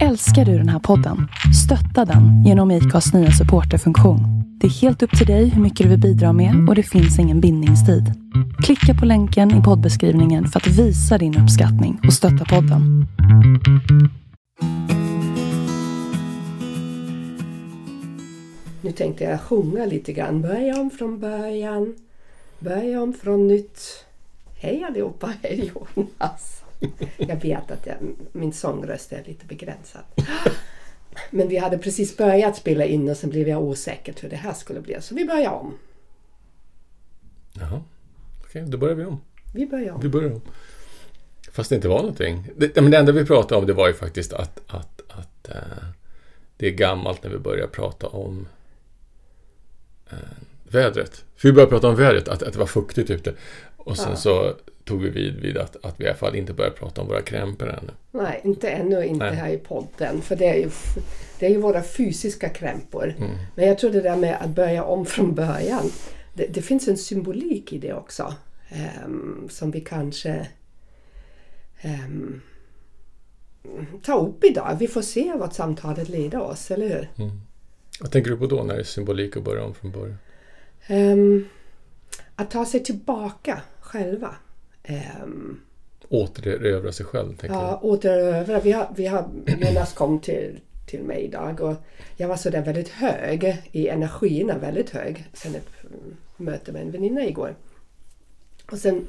[0.00, 1.28] Älskar du den här podden?
[1.64, 4.20] Stötta den genom IKAs nya supporterfunktion.
[4.60, 7.18] Det är helt upp till dig hur mycket du vill bidra med och det finns
[7.18, 8.04] ingen bindningstid.
[8.64, 13.06] Klicka på länken i poddbeskrivningen för att visa din uppskattning och stötta podden.
[18.80, 20.42] Nu tänkte jag sjunga lite grann.
[20.42, 21.94] Börja om från början.
[22.58, 24.04] Börja om från nytt.
[24.54, 26.61] Hej allihopa, hej Jonas.
[27.16, 27.96] Jag vet att jag,
[28.32, 30.02] min sångröst är lite begränsad.
[31.30, 34.54] Men vi hade precis börjat spela in och sen blev jag osäker hur det här
[34.54, 34.96] skulle bli.
[35.00, 35.78] Så vi börjar om.
[37.52, 37.82] Jaha,
[38.44, 39.20] okej, då börjar vi om.
[39.54, 40.00] Vi börjar om.
[40.00, 40.40] Vi börjar om.
[41.52, 42.48] Fast det inte var någonting.
[42.56, 45.56] Det, men det enda vi pratade om det var ju faktiskt att, att, att eh,
[46.56, 48.46] det är gammalt när vi börjar prata om
[50.10, 50.16] eh,
[50.68, 51.24] vädret.
[51.36, 53.34] För vi började prata om vädret, att, att det var fuktigt ute.
[53.84, 54.16] Och sen Ja.
[54.16, 54.54] så
[54.84, 57.22] tog vi vid vid att, att vi i alla fall inte började prata om våra
[57.22, 57.92] krämpor ännu.
[58.10, 59.34] Nej, inte ännu, inte Nej.
[59.34, 60.22] här i podden.
[60.22, 60.70] För det är ju,
[61.38, 63.14] det är ju våra fysiska krämpor.
[63.18, 63.30] Mm.
[63.54, 65.90] Men jag tror det där med att börja om från början.
[66.34, 68.34] Det, det finns en symbolik i det också.
[68.68, 70.46] ehm, som vi kanske
[71.84, 72.40] um,
[74.02, 74.76] tar upp idag.
[74.80, 77.08] Vi får se vart samtalet leder oss, eller hur?
[78.00, 80.18] Vad tänker du på då när det är symbolik att börja om från början?
[80.86, 81.48] Ehm,
[82.36, 83.60] att ta sig tillbaka
[83.92, 84.34] själva.
[85.24, 85.60] Um,
[86.08, 88.60] Återerövra sig själv, Ja, återövra.
[88.60, 91.74] Vi har, vi har, Jonas kom till, till mig idag och
[92.16, 95.24] jag var sådär väldigt hög i energierna, väldigt hög.
[95.32, 97.54] Sen ett mm, möte med en väninna igår.
[98.70, 99.06] Och sen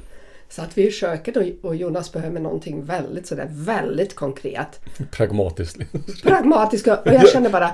[0.50, 4.80] satt vi i köket och, och Jonas behövde någonting väldigt sådär, väldigt konkret.
[4.98, 5.12] jag.
[5.12, 5.78] Pragmatiskt.
[6.24, 7.72] Pragmatiska och jag kände bara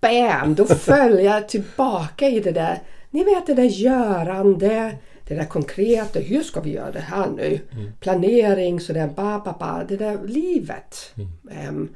[0.00, 0.54] BAM!
[0.54, 4.98] Då föll jag tillbaka i det där, ni vet det där görande,
[5.28, 7.60] det där konkreta, hur ska vi göra det här nu?
[8.00, 11.14] Planering, sådär, ba, ba, ba, det där livet.
[11.50, 11.88] Ehm,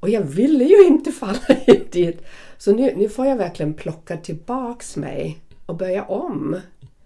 [0.00, 1.40] och jag ville ju inte falla
[1.90, 2.22] dit.
[2.58, 6.60] Så nu, nu får jag verkligen plocka tillbaks mig och börja om.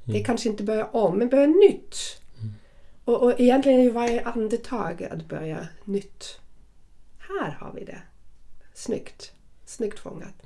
[0.04, 1.96] Det är kanske inte börja om, men börja nytt.
[3.04, 6.38] Och, och egentligen är ju varje andetag att börja nytt.
[7.18, 7.98] Här har vi det.
[8.74, 9.32] Snyggt.
[9.66, 10.42] Snyggt fångat.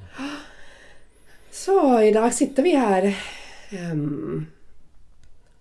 [1.50, 3.16] Så idag sitter vi här.
[3.70, 4.46] ehm,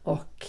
[0.04, 0.46] och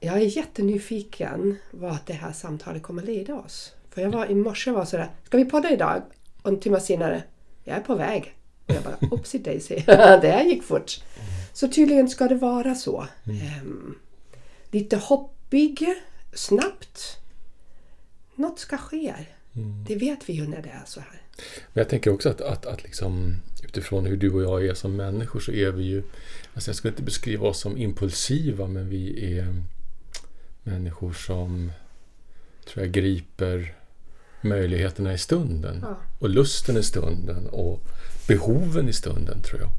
[0.00, 3.72] jag är jättenyfiken vart det här samtalet kommer leda oss.
[3.90, 6.02] För jag var i morse var sådär, ska vi podda idag?
[6.42, 7.22] Och en timme senare,
[7.64, 8.34] jag är på väg.
[8.66, 11.00] Och jag bara, oopsie daisy, det här gick fort.
[11.52, 13.06] Så tydligen ska det vara så.
[13.26, 13.94] Ehm,
[14.70, 15.94] lite hoppig,
[16.32, 17.18] snabbt.
[18.34, 19.14] Något ska ske.
[19.88, 21.22] Det vet vi ju när det är så här.
[21.72, 23.34] Men jag tänker också att, att, att liksom,
[23.64, 26.02] utifrån hur du och jag är som människor så är vi ju...
[26.54, 29.62] Alltså jag skulle inte beskriva oss som impulsiva men vi är
[30.62, 31.72] människor som
[32.64, 33.74] tror jag griper
[34.40, 35.78] möjligheterna i stunden.
[35.82, 35.96] Ja.
[36.18, 37.80] Och lusten i stunden och
[38.28, 39.70] behoven i stunden tror jag.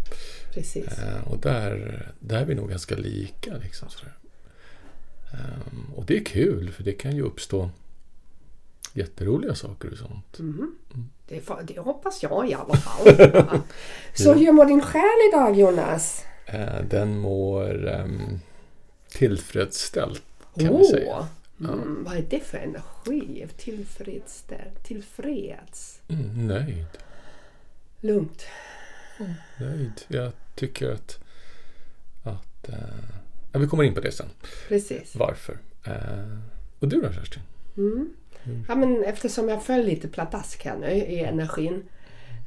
[0.54, 0.88] Precis.
[0.88, 3.58] Eh, och där, där är vi nog ganska lika.
[3.58, 3.88] Liksom.
[5.32, 7.70] Ehm, och det är kul för det kan ju uppstå
[8.94, 10.40] jätteroliga saker och sånt.
[11.28, 13.16] Det, får, det hoppas jag i alla fall.
[13.34, 13.62] Ja.
[14.14, 16.26] Så hur mår din själ idag Jonas?
[16.54, 18.40] Eh, den mår um,
[19.10, 20.24] tillfredsställt
[20.60, 21.16] kan vi säga.
[21.60, 23.48] Åh, mm, vad är det för energi?
[23.58, 26.86] Tillfredsställd, tillfreds, Mm, nöjd.
[28.02, 28.46] lugnt.
[29.60, 30.02] Nöjd.
[30.08, 31.20] Jag tycker att...
[32.24, 32.76] att eh,
[33.52, 34.30] ja, vi kommer in på det sen.
[34.68, 35.16] Precis.
[35.16, 35.58] Varför.
[35.86, 36.38] Eh,
[36.80, 37.42] och du då Kerstin?
[38.68, 41.84] Ja, men eftersom jag föll lite pladask här nu i energin.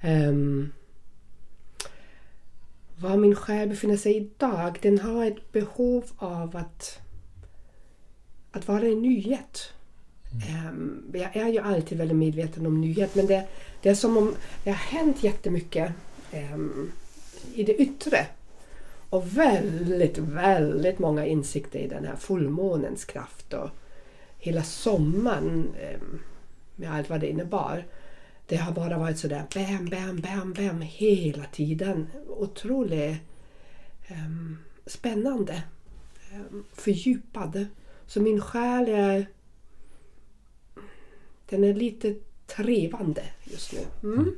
[0.04, 0.72] Um,
[3.02, 6.98] var min själ befinner sig idag, den har ett behov av att,
[8.50, 9.72] att vara en nyhet.
[10.48, 13.46] Ehm, jag är ju alltid väldigt medveten om nyhet men det,
[13.82, 15.92] det är som om det har hänt jättemycket
[16.54, 16.92] um,
[17.54, 18.26] i det yttre.
[19.10, 23.70] Och väldigt, väldigt många insikter i den här fullmånens kraft och
[24.38, 26.20] hela sommaren ehm,
[26.76, 27.84] med allt vad det innebar.
[28.46, 32.06] Det har bara varit sådär bam, bam, bam, bam hela tiden.
[32.28, 33.16] Otroligt
[34.06, 35.62] ehm, spännande.
[36.32, 37.66] Um, fördjupad.
[38.06, 39.26] Så min själ är
[41.48, 42.14] den är lite
[42.46, 43.78] trevande just nu.
[44.02, 44.34] Mm.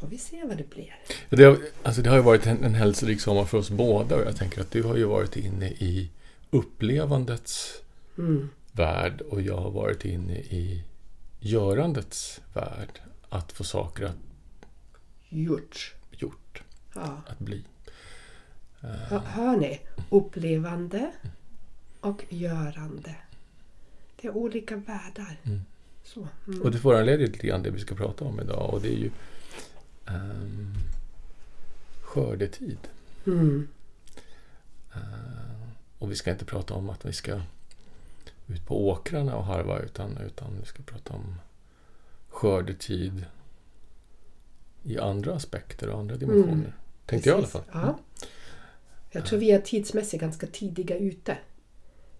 [0.00, 0.94] Får vi se vad det blir.
[1.30, 4.22] Det har, alltså det har ju varit en, en hälsorik sommar för oss båda och
[4.22, 6.10] jag tänker att du har ju varit inne i
[6.50, 7.82] upplevandets
[8.18, 8.48] Mm.
[8.72, 10.84] värld och jag har varit inne i
[11.42, 13.00] görandets värld.
[13.28, 14.16] Att få saker att
[15.28, 15.94] Gjort.
[16.10, 16.62] gjort,
[16.94, 17.22] Ja.
[17.26, 17.64] att bli.
[18.80, 19.80] Hör, hör ni?
[20.10, 21.12] Upplevande
[22.00, 23.14] och görande.
[24.20, 25.36] Det är olika världar.
[26.04, 26.28] Så.
[26.46, 26.62] Mm.
[26.62, 29.10] Och det föranleder lite grann det vi ska prata om idag och det är ju
[30.06, 30.74] um,
[32.02, 32.78] skördetid.
[33.26, 33.68] Mm.
[34.96, 35.68] Uh,
[35.98, 37.40] och vi ska inte prata om att vi ska
[38.52, 41.34] ut på åkrarna och harva utan, utan vi ska prata om
[42.28, 43.24] skördetid
[44.82, 46.52] i andra aspekter och andra dimensioner.
[46.52, 46.72] Mm.
[47.06, 47.72] Tänkte jag i alla Precis.
[47.72, 47.82] fall.
[47.82, 47.98] Ja.
[49.10, 51.38] Jag tror vi är tidsmässigt ganska tidiga ute.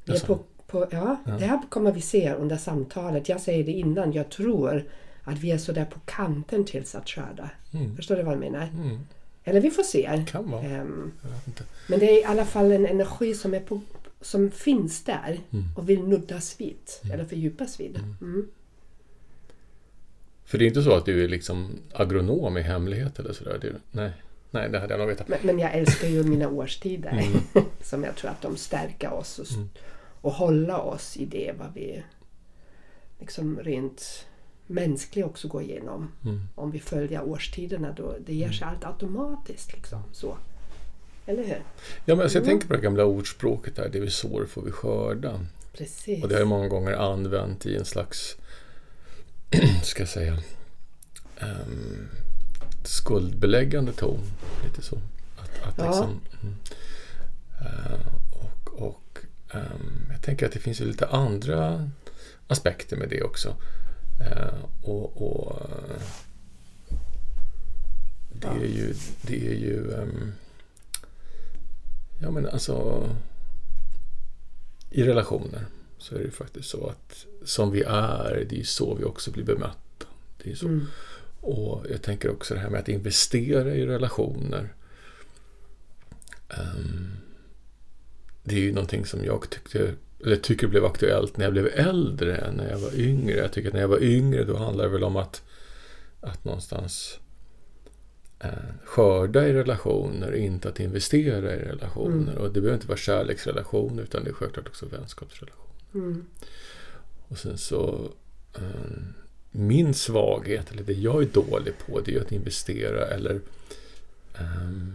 [0.05, 1.33] Vi är på, på, ja, Ja.
[1.33, 3.29] Det här kommer vi se under samtalet.
[3.29, 4.13] Jag säger det innan.
[4.13, 4.85] Jag tror
[5.25, 7.51] att vi är sådär på kanten tills att skörda.
[7.73, 7.97] Mm.
[7.97, 8.69] Förstår du vad jag menar?
[8.75, 8.99] Mm.
[9.45, 10.25] Eller vi får se.
[10.29, 10.87] Kan vara.
[11.47, 11.65] Inte.
[11.89, 13.81] men det är i alla fall en energi som, är på,
[14.23, 15.65] som finns där Mm.
[15.77, 16.77] och vill nuddas vid.
[17.13, 17.97] Eller fördjupas vid.
[18.21, 18.49] Mm.
[20.45, 23.59] För det är inte så att du är liksom agronom i hemlighet eller sådär?
[23.61, 24.13] Du, nej.
[24.51, 25.29] nej, det hade jag nog vetat.
[25.29, 27.11] Men, men jag älskar ju mina årstider.
[27.11, 27.67] Mm.
[27.83, 29.47] som jag tror att de stärker oss och,
[30.21, 32.03] och håller oss i det vad vi
[33.21, 34.27] liksom rent
[34.67, 36.13] mänskligt också går igenom.
[36.25, 36.41] Mm.
[36.55, 39.73] Om vi följer årstiderna då det ger sig allt automatiskt.
[39.73, 40.37] Liksom, så.
[41.27, 41.63] Eller hur?
[42.05, 42.53] Ja, men alltså jag Mm.
[42.53, 45.41] tänker på det gamla ordspråket där, det vi sår får vi skörda.
[45.73, 46.23] Precis.
[46.23, 48.37] Och det har jag många gånger använt i en slags,
[49.83, 50.39] ska jag säga,
[51.41, 52.09] um,
[52.85, 54.21] skuldbeläggande ton.
[54.65, 54.97] Lite så.
[55.39, 55.87] Att, att Ja.
[55.87, 56.21] liksom.
[57.61, 59.19] Eh, och och
[59.55, 61.91] ehm, jag tänker att det finns ju lite andra
[62.47, 63.57] aspekter med det också.
[64.21, 66.03] Eh, och, och eh,
[68.33, 70.33] det är ju, det är ju ehm,
[72.23, 73.09] Ja men alltså
[74.91, 75.67] I relationer
[75.99, 79.05] så är det ju faktiskt så att som vi är, det är ju så vi
[79.05, 80.07] också blir bemötta.
[80.43, 80.67] Det är så.
[80.67, 80.87] Mm.
[81.41, 84.75] Och jag tänker också det här med att investera i relationer.
[86.49, 87.17] Ehm,
[88.43, 92.37] det är ju någonting som jag tyckte, eller tycker blev aktuellt när jag blev äldre
[92.37, 93.37] än när jag var yngre.
[93.37, 95.43] Jag tycker att när jag var yngre då handlar det väl om att,
[96.21, 97.19] att någonstans
[98.85, 102.39] skörda i relationer, inte att investera i relationer.
[102.39, 105.67] Och det behöver inte vara kärleksrelation utan det är självklart också vänskapsrelation.
[105.95, 106.27] Mm.
[107.29, 108.13] Och sen så
[108.55, 109.03] eh,
[109.51, 113.41] min svaghet, eller det jag är dålig på, det är att investera eller
[114.35, 114.95] ehm,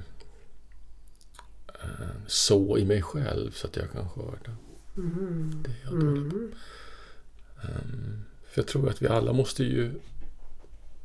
[1.68, 4.56] eh, så i mig själv så att jag kan skörda.
[4.94, 5.64] Mhm.
[5.66, 6.38] Det är jag dålig på.
[6.38, 6.52] Mm.
[7.62, 9.92] Ehm, för jag tror att vi alla måste ju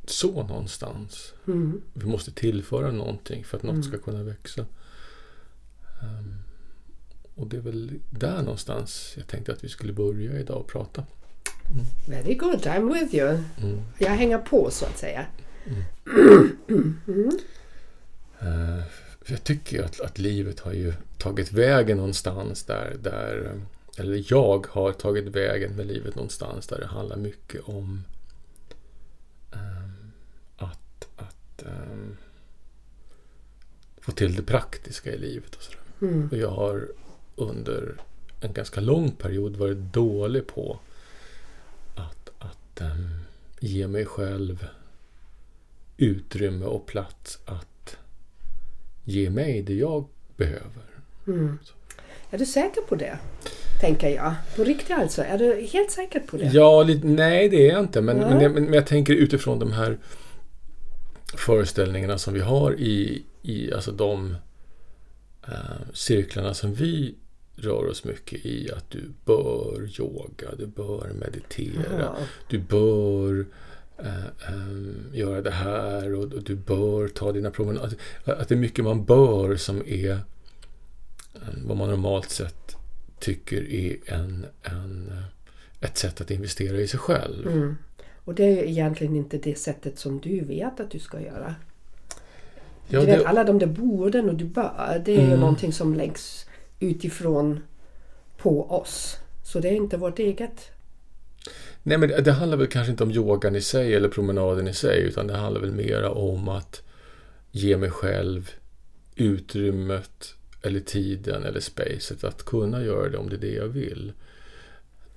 [0.05, 1.33] så någonstans.
[1.47, 1.81] Mm.
[1.93, 3.83] Vi måste tillföra någonting för att något Mm.
[3.83, 4.65] ska kunna växa.
[6.01, 6.35] Ehm,
[7.35, 11.03] och det är väl där någonstans jag tänkte att vi skulle börja idag och prata.
[12.07, 13.27] Very good, I'm with you.
[13.57, 13.81] Mm.
[13.97, 15.25] Jag hänger på så att säga.
[18.39, 18.83] Eh,
[19.21, 24.25] för jag tycker att, att livet har ju tagit vägen någonstans där, där eh, eller
[24.27, 28.03] jag har tagit vägen med livet någonstans där det handlar mycket om
[29.51, 29.57] att,
[31.65, 32.17] att ehm,
[34.01, 35.55] få till det praktiska i livet.
[35.55, 35.79] Och, sådär.
[36.01, 36.29] Mm.
[36.31, 36.87] och jag har
[37.35, 37.95] under
[38.41, 40.79] en ganska lång period varit dålig på
[41.95, 43.09] att, att ehm,
[43.59, 44.67] ge mig själv
[45.97, 47.97] utrymme och plats att
[49.03, 50.05] ge mig det jag
[50.37, 50.83] behöver.
[51.27, 51.59] Mm.
[52.29, 53.17] Är du säker på det?
[53.81, 54.33] Tänker jag.
[54.55, 55.23] På riktigt alltså?
[55.23, 56.45] Är du helt säker på det?
[56.45, 58.01] Ja, nej det är jag inte.
[58.01, 59.97] Men, men, jag- men jag tänker utifrån de här
[61.33, 64.35] föreställningarna som vi har i, i alltså de
[65.47, 67.15] eh, cirklarna som vi
[67.55, 68.71] rör oss mycket i.
[68.71, 72.15] Att du bör yoga, du bör meditera, Jaha.
[72.49, 73.45] du bör
[73.97, 77.97] eh, eh, göra det här och, och du bör ta dina promenader.
[78.23, 80.19] Att, att det är mycket man bör som är eh,
[81.65, 82.75] vad man normalt sett
[83.19, 87.47] tycker är en, en, eh, ett sätt att investera i sig själv.
[87.47, 87.77] Mm.
[88.25, 91.55] Och det är ju egentligen inte det sättet som du vet att du ska göra.
[92.87, 95.39] Ja, du vet, det- alla de där borden och du bör, det är ju Mm.
[95.39, 96.45] någonting som läggs
[96.79, 97.59] utifrån
[98.37, 99.17] på oss.
[99.45, 100.69] Så det är inte vårt eget.
[101.83, 104.73] Nej, men det, det handlar väl kanske inte om yogan i sig eller promenaden i
[104.73, 106.81] sig, utan det handlar väl mera om att
[107.51, 108.51] ge mig själv
[109.15, 114.13] utrymmet eller tiden eller spacet att kunna göra det om det är det jag vill.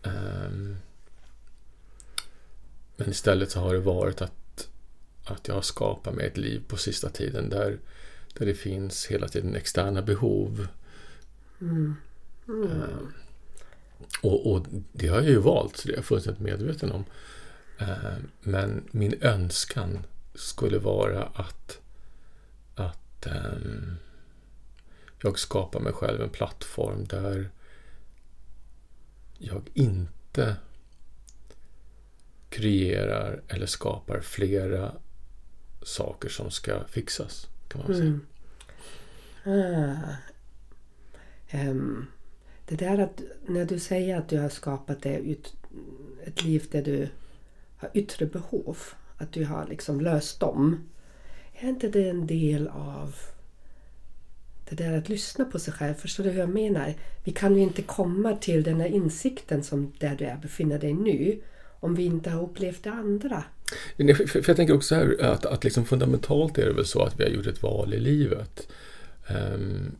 [0.02, 0.76] Ehm,
[2.96, 4.68] men istället så har det varit att,
[5.24, 7.78] att jag har skapat mig ett liv på sista tiden där,
[8.34, 10.66] där det finns hela tiden externa behov.
[11.60, 11.96] Mm.
[12.48, 13.12] Ehm,
[14.22, 17.04] och, och det har jag ju valt, så det är jag fullständigt medveten om.
[17.78, 19.98] Ehm, men min önskan
[20.34, 21.80] skulle vara att,
[22.74, 23.96] att ehm,
[25.22, 27.50] jag skapar mig själv en plattform där
[29.38, 30.56] jag inte
[32.56, 34.92] kreerar eller skapar flera
[35.82, 37.46] saker som ska fixas.
[37.68, 38.20] Kan man säga.
[39.44, 39.94] Mm.
[40.04, 40.16] Ah.
[41.52, 42.06] Um,
[42.66, 45.54] det där att när du säger att du har skapat det ut,
[46.24, 47.08] ett liv där du
[47.76, 48.78] har yttre behov,
[49.16, 50.88] att du har liksom löst dem.
[51.52, 53.14] Är inte det en del av
[54.68, 55.94] det där att lyssna på sig själv?
[55.94, 56.94] Förstår du hur jag menar?
[57.24, 60.94] Vi kan ju inte komma till den här insikten som där du är, befinner dig
[60.94, 61.40] nu
[61.80, 63.44] om vi inte har upplevt det andra.
[64.28, 67.24] För, jag tänker också här att, att liksom fundamentalt är det väl så att vi
[67.24, 68.68] har gjort ett val i livet.
[69.28, 69.96] Ehm,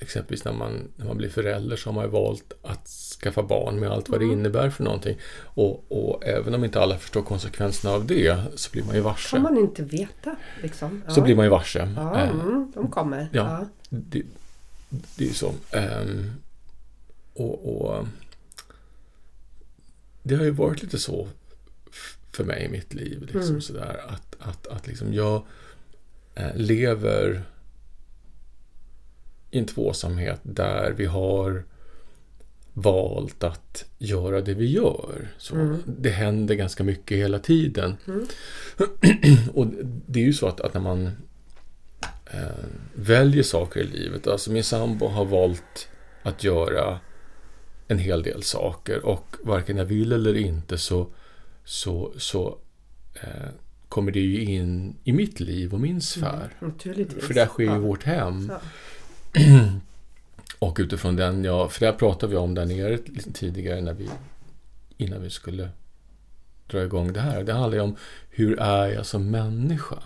[0.00, 3.80] exempelvis när man, när man blir förälder så har man ju valt att skaffa barn
[3.80, 5.18] med allt vad det innebär för någonting.
[5.42, 9.30] Och, och även om inte alla förstår konsekvenserna av det så blir man ju varse.
[9.30, 10.36] kan man inte veta.
[10.62, 11.02] Liksom.
[11.08, 11.88] Så blir man ju varse.
[11.96, 13.28] Ja, Ehm, mm, de kommer.
[13.32, 13.66] Ja, Ja.
[13.88, 14.22] Det,
[15.16, 15.52] det är ju så.
[15.70, 16.30] Ehm,
[17.34, 18.06] och, och
[20.22, 21.28] Det har ju varit lite så
[22.32, 23.20] för mig i mitt liv.
[23.22, 23.60] Liksom, Mm.
[23.60, 25.42] sådär, att, att, att liksom jag
[26.34, 27.42] eh, lever
[29.50, 31.64] i en tvåsamhet där vi har
[32.72, 35.28] valt att göra det vi gör.
[35.38, 35.82] Så Mm.
[35.86, 37.96] Det händer ganska mycket hela tiden.
[39.54, 39.66] och
[40.06, 41.06] det är ju så att, att när man
[42.26, 42.64] eh,
[42.94, 44.26] väljer saker i livet.
[44.26, 45.88] Alltså min sambo har valt
[46.22, 47.00] att göra
[47.92, 51.06] en hel del saker och varken jag vill eller inte så,
[51.64, 52.58] så, så
[53.14, 53.50] eh,
[53.88, 56.50] kommer det ju in i mitt liv och min sfär.
[56.60, 57.24] Naturligtvis.
[57.24, 57.78] För det sker ju i ja.
[57.78, 58.52] vårt hem.
[60.58, 62.98] Och utifrån den, ja, för det pratade vi om där nere
[63.32, 64.08] tidigare när vi,
[64.96, 65.68] innan vi skulle
[66.66, 67.44] dra igång det här.
[67.44, 67.96] Det handlar ju om
[68.30, 69.98] hur är jag som människa?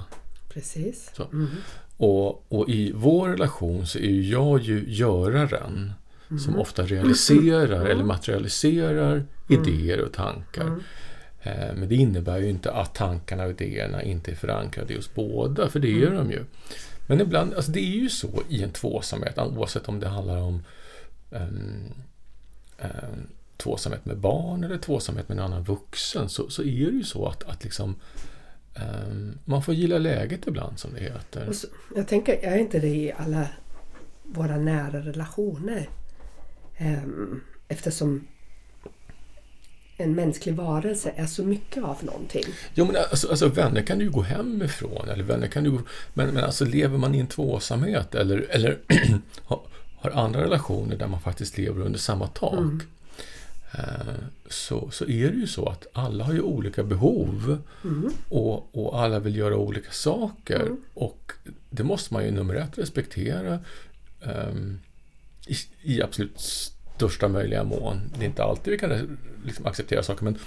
[0.48, 1.12] Precis.
[1.32, 1.48] Mm.
[1.96, 5.92] Och, och i vår relation så är ju jag ju göraren
[6.30, 6.40] Mm.
[6.40, 10.62] som ofta realiserar eller materialiserar idéer och tankar.
[10.66, 10.80] Mm.
[11.42, 15.10] Eh, Men det innebär ju inte att tankarna och idéerna inte är förankrade i oss
[15.14, 16.14] båda, för det är Mm.
[16.16, 16.44] de ju.
[17.06, 20.62] Men ibland, alltså det är ju så i en tvåsamhet, oavsett om det handlar om
[21.30, 21.92] um,
[22.78, 27.04] um, tvåsamhet med barn eller tvåsamhet med en annan vuxen, så, så är det ju
[27.04, 27.94] så att, att liksom,
[28.74, 31.52] ehm, man får gilla läget ibland, som det heter.
[31.52, 31.66] Så,
[31.96, 33.48] jag tänker, är inte det i alla
[34.22, 35.88] våra nära relationer?
[36.78, 38.26] Ehm, eftersom
[39.96, 42.44] en mänsklig varelse är så mycket av någonting.
[42.74, 45.70] Jo, men alltså, alltså vänner kan du ju gå hem ifrån, eller vänner kan du
[45.70, 45.80] gå,
[46.14, 48.78] men, men alltså lever man i en tvåsamhet eller, eller
[49.44, 49.60] har,
[50.12, 52.82] andra relationer där man faktiskt lever under samma tak,
[53.72, 54.14] eh,
[54.48, 57.58] så, så är det ju så att alla har ju olika behov
[58.28, 61.32] och, och alla vill göra olika saker och
[61.70, 63.58] det måste man ju nummer ett respektera.
[64.22, 64.78] Ehm,
[65.46, 68.00] i, i absolut största möjliga mån.
[68.18, 70.38] Det är inte alltid vi kan liksom acceptera saker men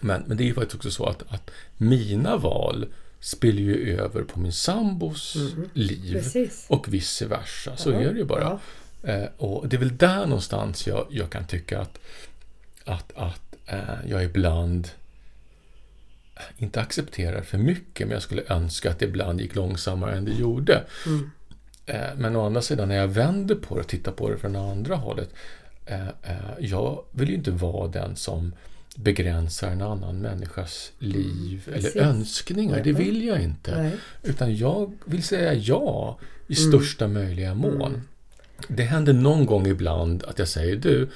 [0.00, 2.86] men, men det är ju faktiskt också så att, att mina val
[3.20, 5.36] spelar ju över på min sambos
[5.72, 6.66] liv Precis.
[6.68, 7.76] och vice versa.
[7.76, 8.60] Så Ja, är det ju bara.
[9.02, 11.98] Eh, och det är väl där någonstans jag, jag kan tycka att,
[12.84, 14.88] att, att eh, jag ibland
[16.58, 20.32] inte accepterar för mycket, men jag skulle önska att det ibland gick långsammare än det
[20.32, 20.84] gjorde.
[21.06, 21.30] Mm.
[21.90, 24.56] Eh, men å andra sidan, när jag vänder på det och tittar på det från
[24.56, 25.30] andra hållet,
[25.86, 28.54] eh, eh, jag vill ju inte vara den som
[28.96, 31.96] begränsar en annan människas liv precis.
[31.96, 32.80] eller önskningar.
[32.84, 33.04] Det Nej.
[33.04, 33.82] vill jag inte.
[33.82, 33.92] Nej.
[34.22, 38.02] Utan jag vill säga ja i största möjliga mån.
[38.68, 41.08] Det händer någon gång ibland att jag säger du,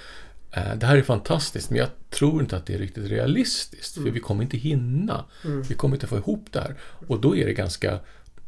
[0.76, 4.20] det här är fantastiskt men jag tror inte att det är riktigt realistiskt för vi
[4.20, 5.24] kommer inte hinna.
[5.68, 6.74] Vi kommer inte få ihop det här.
[7.08, 7.98] Och då är det ganska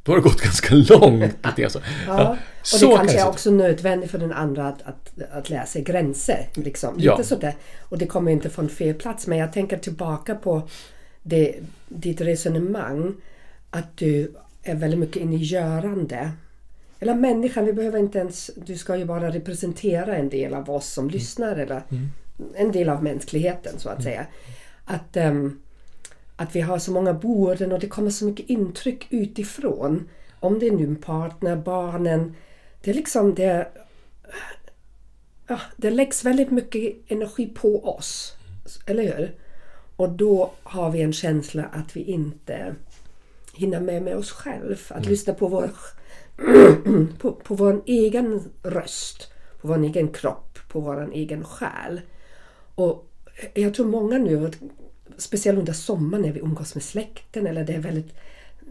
[0.06, 1.22] då har det gått ganska långt.
[1.22, 1.80] lite grann så.
[2.06, 2.36] Ja.
[2.72, 5.82] Och det kan kanske är också nödvändigt för den andra att, att, att lära sig
[5.82, 6.48] gränser.
[6.54, 6.94] Liksom.
[6.98, 7.16] Ja.
[7.16, 7.54] Lite sådär.
[7.80, 9.26] Och det kommer inte från fel plats.
[9.26, 10.68] Men jag tänker tillbaka på
[11.22, 11.54] det,
[11.88, 13.14] ditt resonemang.
[13.70, 16.30] Att du är väldigt mycket inne i görande.
[17.00, 18.50] Eller människan, vi behöver inte ens...
[18.66, 21.56] Du ska ju bara representera en del av oss som lyssnar.
[21.56, 21.82] Eller
[22.54, 24.26] en del av mänskligheten så att säga.
[24.84, 25.60] Att, ehm,
[26.36, 30.08] att vi har så många boenden och det kommer så mycket intryck utifrån.
[30.40, 32.34] Om det är nu partner, barnen.
[32.82, 33.68] Det är liksom det...
[35.46, 38.36] Ja, det läggs väldigt mycket energi på oss.
[38.86, 39.34] Eller hur?
[39.96, 42.74] Och då har vi en känsla att vi inte
[43.52, 44.76] hinner med med oss själv.
[44.88, 45.70] Att lyssna på vår,
[47.18, 52.00] på, på vår egen röst, på vår egen kropp, på vår egen själ.
[52.74, 53.10] Och
[53.54, 54.50] jag tror många nu,
[55.18, 58.14] speciellt under sommaren när vi umgås med släkten eller det är väldigt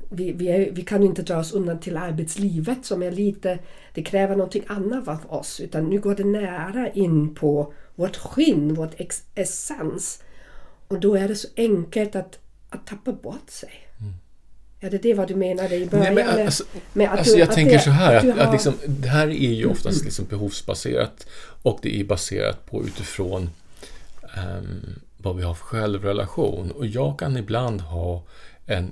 [0.10, 3.60] vi, vi, är, vi kan ju inte dra oss undan till arbetslivet som är lite,
[3.94, 8.74] det kräver någonting annat av oss utan nu går det nära in på vårt skinn,
[8.74, 10.22] vårt ex, essens.
[10.88, 13.70] Och då är det så enkelt att, att tappa bort sig.
[14.80, 16.16] Är det det vad du menade i början?
[16.16, 18.38] Nej, men, alltså, med att alltså du- jag att tänker det- så här, att att,
[18.40, 21.28] att har- liksom, det här är ju oftast liksom behovsbaserat
[21.62, 23.50] och det är baserat på utifrån
[24.38, 26.72] ehm, vad vi har för självrelation.
[26.72, 28.24] Och jag kan ibland ha
[28.66, 28.92] en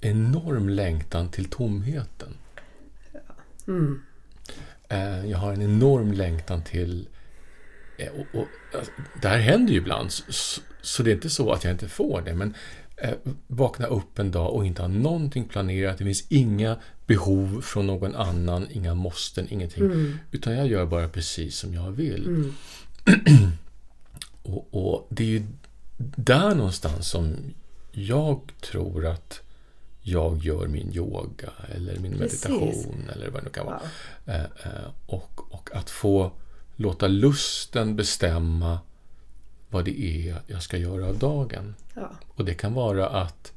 [0.00, 2.36] enorm längtan till tomheten.
[3.68, 4.02] Mm.
[4.88, 7.08] Eh, Jag har en enorm längtan till...
[7.98, 8.46] eh, Och, och,
[8.78, 8.92] alltså,
[9.22, 12.22] det här händer ju ibland, så, så det är inte så att jag inte får
[12.22, 12.34] det.
[12.34, 12.54] Men
[12.96, 13.14] eh,
[13.46, 15.98] vakna upp en dag och inte ha någonting planerat.
[15.98, 19.84] Det finns inga behov från någon annan, inga måsten, ingenting.
[20.30, 22.52] Utan jag gör bara precis som jag vill.
[24.42, 25.42] och, och det är ju
[25.96, 27.36] där någonstans som
[27.92, 29.40] jag tror att
[30.02, 32.44] jag gör min yoga eller min Precis.
[32.44, 33.80] meditation eller vad det nu kan vara.
[34.24, 34.32] Ja.
[34.32, 36.30] Eh, eh, och, och att få
[36.76, 38.78] låta lusten bestämma
[39.70, 41.74] vad det är jag ska göra av dagen.
[41.94, 42.10] Ja.
[42.28, 43.52] Och det kan vara att,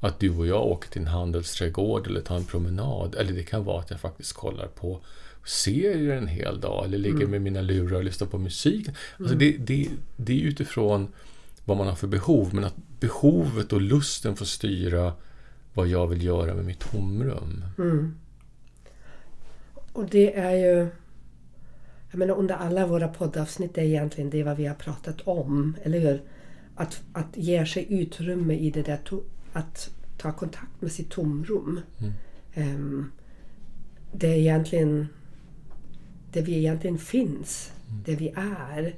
[0.00, 3.14] att du och jag åker till en handelsträdgård eller tar en promenad.
[3.14, 5.00] Eller det kan vara att jag faktiskt kollar på
[5.44, 8.88] serier en hel dag eller ligger med mina lurar och lyssnar på musik.
[9.18, 11.08] Alltså det, det, det är utifrån
[11.64, 12.54] vad man har för behov.
[12.54, 15.12] Men att behovet och lusten får styra
[15.74, 17.64] vad jag vill göra med mitt tomrum.
[19.92, 20.88] Och det är ju...
[22.10, 26.00] Jag menar under alla våra poddavsnitt är egentligen det vad vi har pratat om, eller
[26.00, 26.22] hur?
[26.74, 28.98] Att, att ge sig utrymme i det där,
[29.52, 31.80] att ta kontakt med sitt tomrum.
[32.54, 33.10] Ehm,
[34.12, 35.08] det är egentligen
[36.32, 37.72] det vi egentligen finns,
[38.04, 38.94] det vi är.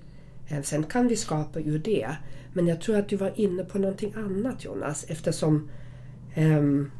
[0.49, 2.17] Eh, Sen kan vi skapa ur det.
[2.57, 5.71] Men jag tror att du var inne på någonting annat Jonas eftersom
[6.37, 6.91] um,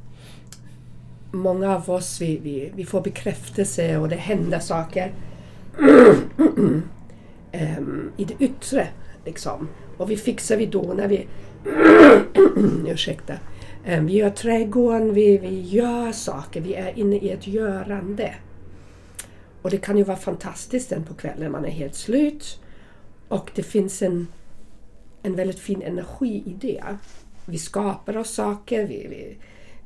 [1.33, 5.13] många av oss vi, vi, vi får bekräftelse och det händer saker
[5.79, 6.93] um,
[8.17, 8.89] i det yttre.
[9.25, 9.69] Liksom.
[9.97, 11.27] Och vi fixar vi då när vi...
[12.93, 13.35] ursäkta.
[13.89, 18.35] Um, vi gör trädgården, vi, vi gör saker, vi är inne i ett görande.
[19.63, 22.61] Och det kan ju vara fantastiskt sen på kvällen, man är helt slut.
[23.29, 24.27] Och det finns en,
[25.25, 26.85] en väldigt fin energi i det.
[27.47, 29.37] Vi skapar oss saker, vi, vi,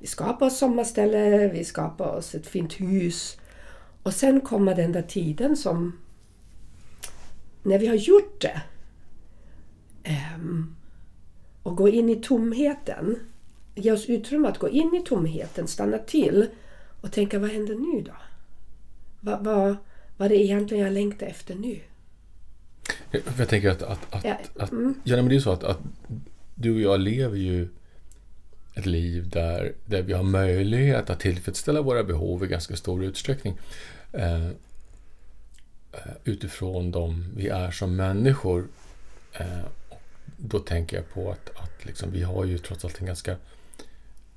[0.00, 3.38] vi skapar oss sommarställe, vi skapar oss ett fint hus.
[4.02, 5.98] Och sen kommer den där tiden som
[7.62, 8.62] när vi har gjort det
[10.36, 10.76] um,
[11.62, 13.18] och går in i tomheten,
[13.74, 16.46] ge oss utrymme att gå in i tomheten, stanna till
[17.00, 18.16] och tänka vad händer nu då?
[19.20, 19.76] Vad, vad,
[20.16, 21.80] vad är det egentligen jag längtar efter nu?
[23.38, 24.94] Jag, tänker att, att, att, Ja, att mm.
[25.04, 25.78] ja, men det är så att, att
[26.54, 27.68] du och jag lever ju
[28.74, 33.58] ett liv där, där vi har möjlighet att tillfredsställa våra behov i ganska stor utsträckning.
[34.12, 34.52] Eh, eh,
[36.24, 38.68] utifrån de vi är som människor.
[39.32, 40.02] Eh, och
[40.36, 43.36] då tänker jag på att, att liksom, vi har ju trots allt en ganska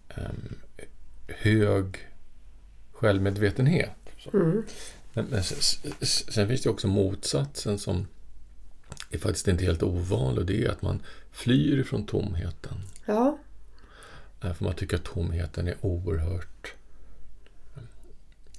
[0.09, 0.55] ehm,
[1.27, 1.97] hög
[2.91, 3.91] självmedvetenhet.
[4.33, 4.63] Mm.
[5.13, 8.07] Men, men sen, sen finns det också motsatsen som
[9.11, 12.77] är faktiskt inte helt ovanlig och det är att man flyr ifrån tomheten.
[13.05, 13.37] Ja,
[14.43, 16.73] Eh, För man tycker att tomheten är oerhört
[17.75, 17.81] eh,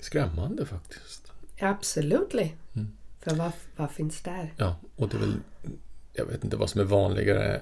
[0.01, 1.33] skrämmande faktiskt.
[1.61, 2.33] absolut.
[2.33, 2.93] Mm.
[3.21, 4.53] För vad, vad finns där?
[4.57, 5.35] Ja, och det är väl,
[6.13, 7.61] jag vet inte vad som är vanligare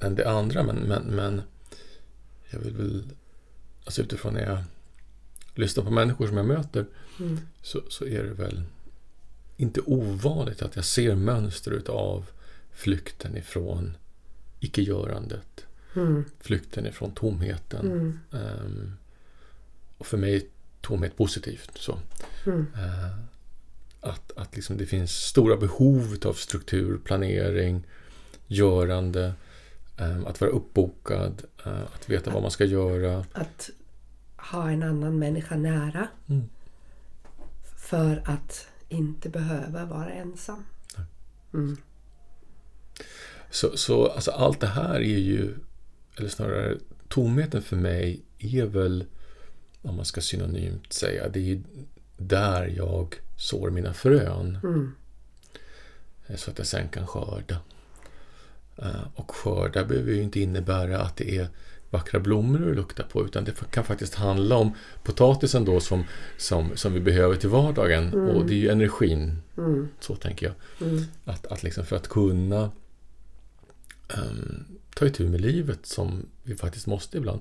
[0.00, 1.42] än det andra men, men, men
[2.50, 3.04] jag vill väl,
[3.84, 4.58] alltså utifrån när jag
[5.54, 6.86] lyssnar på människor som jag möter
[7.20, 7.38] Mm.
[7.62, 8.62] så, så är det väl
[9.60, 12.26] inte ovanligt att jag ser mönster utav
[12.72, 13.96] flykten ifrån
[14.60, 15.66] icke-görandet.
[15.96, 16.24] Mm.
[16.40, 17.86] Flykten ifrån tomheten.
[17.86, 18.18] Mm.
[18.32, 18.92] Ehm,
[19.98, 20.42] och för mig är
[20.80, 21.70] tomhet positivt.
[21.74, 21.98] Så.
[22.46, 22.66] Mm.
[22.74, 23.18] Eh,
[24.00, 27.86] att att liksom det finns stora behov av struktur, planering,
[28.46, 29.32] görande,
[29.96, 33.24] ehm, att vara uppbokad, eh, att veta vad man ska göra.
[33.32, 33.70] Att
[34.36, 36.08] ha en annan människa nära.
[36.28, 36.48] Mm.
[37.76, 40.64] För att inte behöva vara ensam.
[41.54, 41.76] Mm.
[43.50, 45.54] Så, så alltså allt det här är ju,
[46.16, 46.76] eller snarare
[47.08, 49.04] tomheten för mig är väl,
[49.82, 51.62] om man ska synonymt säga, det är
[52.16, 54.58] där jag sår mina frön.
[54.62, 54.94] Mm.
[56.26, 57.60] eh, Så att jag sen kan skörda.
[58.76, 61.48] Eh, Och skörda behöver ju inte innebära att det är
[61.90, 64.72] vackra blommor att lukta på utan det kan faktiskt handla om
[65.02, 66.04] potatisen då som,
[66.36, 69.88] som, som vi behöver till vardagen och det är ju energin, Mm.
[70.00, 70.54] så tänker jag.
[70.88, 71.04] Mm.
[71.24, 72.70] Att, att liksom för att kunna
[74.08, 77.40] ehm, ta itu med livet som vi faktiskt måste ibland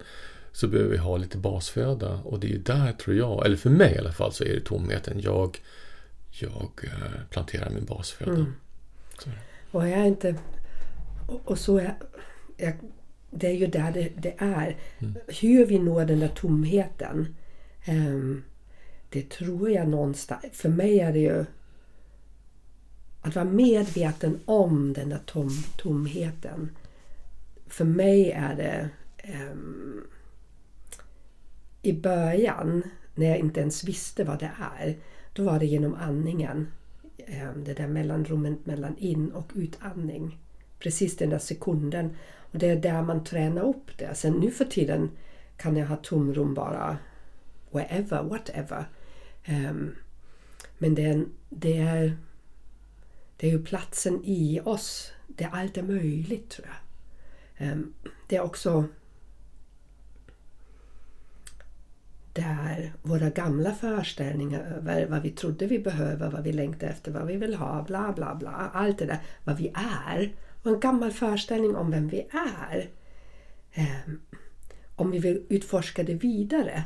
[0.52, 3.70] så behöver vi ha lite basföda och det är ju där tror jag, eller för
[3.70, 5.20] mig i alla fall så är det tomheten.
[5.20, 5.62] Jag,
[6.30, 8.32] jag eh, planterar min basföda.
[8.32, 8.54] Mm.
[9.72, 10.36] Och jag är inte...
[11.28, 11.98] Och, och så är...
[12.58, 12.74] jag,
[13.32, 14.78] det är ju där det, det är.
[15.42, 17.36] Hur vi når den där tomheten.
[17.86, 18.44] ehm,
[19.10, 20.46] det tror jag någonstans...
[20.52, 21.46] För mig är det ju
[23.22, 26.70] att vara medveten om den där tom, tomheten.
[27.68, 30.02] För mig är det ehm,
[31.82, 32.84] i början,
[33.16, 34.98] när jag inte ens visste vad det är,
[35.34, 36.68] då var det genom andningen.
[37.18, 40.38] Ehm, det där mellanrummet mellan in och utandning.
[40.80, 42.16] Precis den där sekunden.
[42.58, 44.15] Och det är där man tränar upp det.
[44.15, 45.12] Sen nu för tiden
[45.58, 46.98] kan jag ha tomrum bara
[47.72, 48.86] wherever, whatever.
[49.48, 49.96] Um,
[50.78, 52.17] men det är, det, är,
[53.38, 57.72] det är ju platsen i oss där allt är möjligt tror jag.
[57.72, 57.93] Um,
[58.28, 58.86] det är också
[62.34, 67.28] där våra gamla föreställningar över vad vi trodde vi behöver, vad vi längtar efter, vad
[67.28, 68.72] vi vill ha, bla bla bla.
[68.74, 69.74] Allt det där, vad vi
[70.08, 70.34] är.
[70.68, 72.90] Och en gammal föreställning om vem vi är.
[73.74, 74.22] Ehm,
[74.96, 76.84] om vi vill utforska det vidare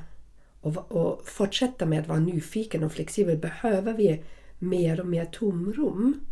[0.61, 4.23] och, och fortsätta med att vara nyfiken och flexibel behöver vi
[4.59, 6.25] mer och mer tomrum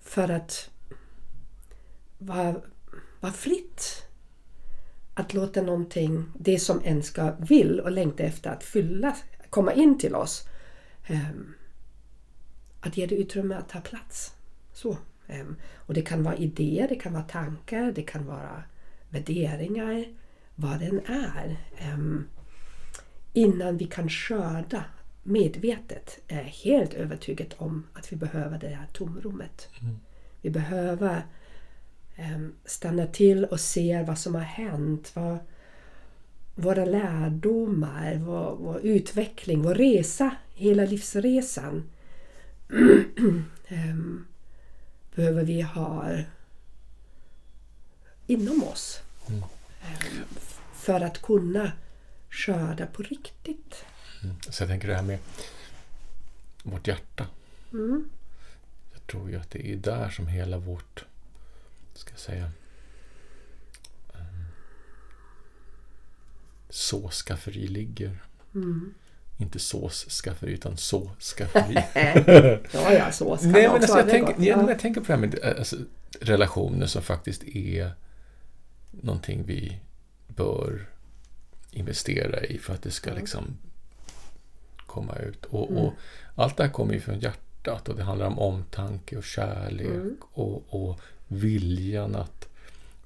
[0.00, 0.70] för att
[2.18, 2.54] vara,
[3.20, 4.02] vara fritt.
[5.14, 9.16] Att låta någonting, det som en ska vill och längta efter att fylla,
[9.50, 10.42] komma in till oss.
[11.06, 11.54] Ehm,
[12.80, 14.34] att ge det utrymme att ta plats.
[14.72, 14.96] Så
[15.32, 18.62] ehm, och det kan vara idéer, det kan vara tankar, det kan vara
[19.08, 20.04] värderingar,
[20.54, 21.56] vad den är.
[21.78, 22.24] Ehm,
[23.32, 24.84] innan vi kan skörda
[25.22, 29.68] medvetet är helt övertygad om att vi behöver det här tomrummet.
[30.40, 31.22] Vi behöver
[32.16, 35.12] em, stanna till och se vad som har hänt.
[35.14, 35.38] Vad,
[36.54, 41.90] våra lärdomar, vår, vår utveckling, vår resa, hela livsresan.
[45.14, 46.18] behöver vi ha
[48.26, 49.00] inom oss.
[49.28, 49.44] Em,
[50.74, 51.72] för att kunna
[52.30, 53.84] skörda på riktigt.
[54.22, 54.36] Mm.
[54.40, 55.18] Så jag tänker det här med
[56.62, 57.26] vårt hjärta.
[57.72, 58.10] Mm.
[58.92, 61.04] Jag tror ju att det är där som hela vårt,
[61.94, 62.50] ska jag säga,
[64.12, 64.44] um,
[66.68, 68.22] såsskafferi ligger.
[68.54, 68.94] Mm.
[69.38, 71.74] Inte såsskafferi utan såskafferi.
[72.72, 74.44] Ja, ja, så ska Nej, men alltså, jag, Det är tänker, gott.
[74.44, 74.56] ja.
[74.56, 74.72] men Ja.
[74.72, 75.76] jag tänker på det här med eh, alltså,
[76.20, 77.92] relationer som faktiskt är
[78.90, 79.78] någonting vi
[80.28, 80.86] bör
[81.70, 83.20] investera i för att det ska Mm.
[83.20, 83.44] liksom
[84.86, 85.44] komma ut.
[85.44, 85.82] Och, Mm.
[85.82, 85.92] och
[86.34, 90.16] Allt det här kommer ju från hjärtat och det handlar om omtanke och kärlek Mm.
[90.32, 92.48] och, och viljan att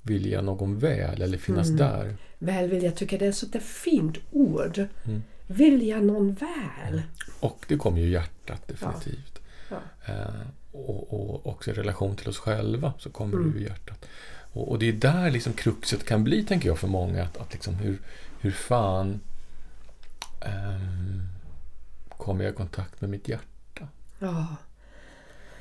[0.03, 1.77] vilja någon väl eller finnas Mm.
[1.79, 2.17] där.
[2.39, 4.87] Välvilja tycker det är ett sånt där fint ord.
[5.46, 7.02] Vilja någon väl.
[7.40, 9.40] Och det kommer ju hjärtat definitivt.
[9.70, 9.76] Ja.
[10.06, 13.52] Eh, och, och också i relation till oss själva så kommer Mm.
[13.52, 14.06] det ur hjärtat.
[14.52, 17.22] Och, och det är där liksom kruxet kan bli, tänker jag, för många.
[17.24, 17.98] Att, att liksom hur,
[18.40, 19.20] hur fan
[20.40, 21.22] ehm,
[22.09, 23.88] kommer jag i kontakt med mitt hjärta?
[24.18, 24.56] Ja.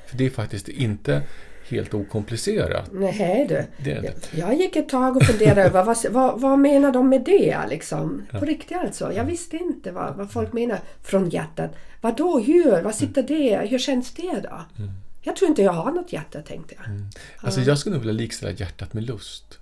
[0.06, 1.22] För det är faktiskt inte
[1.68, 2.90] helt okomplicerat.
[2.92, 3.54] Nej du.
[3.84, 4.12] Det det.
[4.32, 7.56] Jag, jag gick ett tag och funderade över vad, vad, vad menar de med det
[7.70, 8.26] liksom?
[8.32, 8.38] Ja.
[8.38, 9.12] På riktigt alltså.
[9.12, 11.70] Jag visste inte vad, vad folk menar från hjärtat.
[12.00, 12.38] Vad då?
[12.38, 12.82] Hur?
[12.82, 13.56] Vad sitter det?
[13.70, 14.60] Hur känns det då?
[14.78, 14.90] Mm.
[15.22, 16.86] Jag tror inte jag har något hjärta tänkte jag.
[16.86, 17.06] Mm.
[17.36, 19.58] Alltså jag skulle nog vilja likställa hjärtat med lust.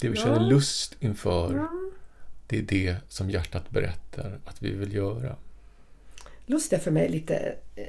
[0.00, 0.22] Det vi Ja.
[0.24, 1.68] känner lust inför, Ja.
[2.46, 5.36] det är det som hjärtat berättar att vi vill göra.
[6.46, 7.84] Lust är för mig lite eh,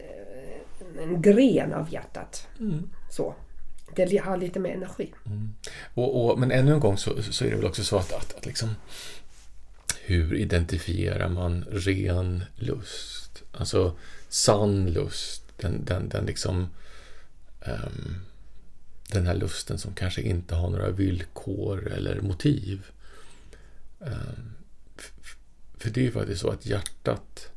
[0.99, 2.47] en gren av hjärtat.
[2.59, 2.89] Mm.
[3.11, 3.35] Så.
[3.95, 5.13] Det har lite mer energi.
[5.93, 8.33] Och, och, men ännu en gång så, så är det väl också så att, att,
[8.37, 8.75] att liksom,
[10.01, 13.43] hur identifierar man ren lust?
[13.51, 13.95] Alltså
[14.29, 15.43] sann lust.
[15.57, 16.67] Den, den, den liksom
[17.61, 18.15] ehm,
[19.11, 22.85] den här lusten som kanske inte har några villkor eller motiv.
[24.97, 25.35] F-
[25.77, 27.49] för det är ju faktiskt så att hjärtat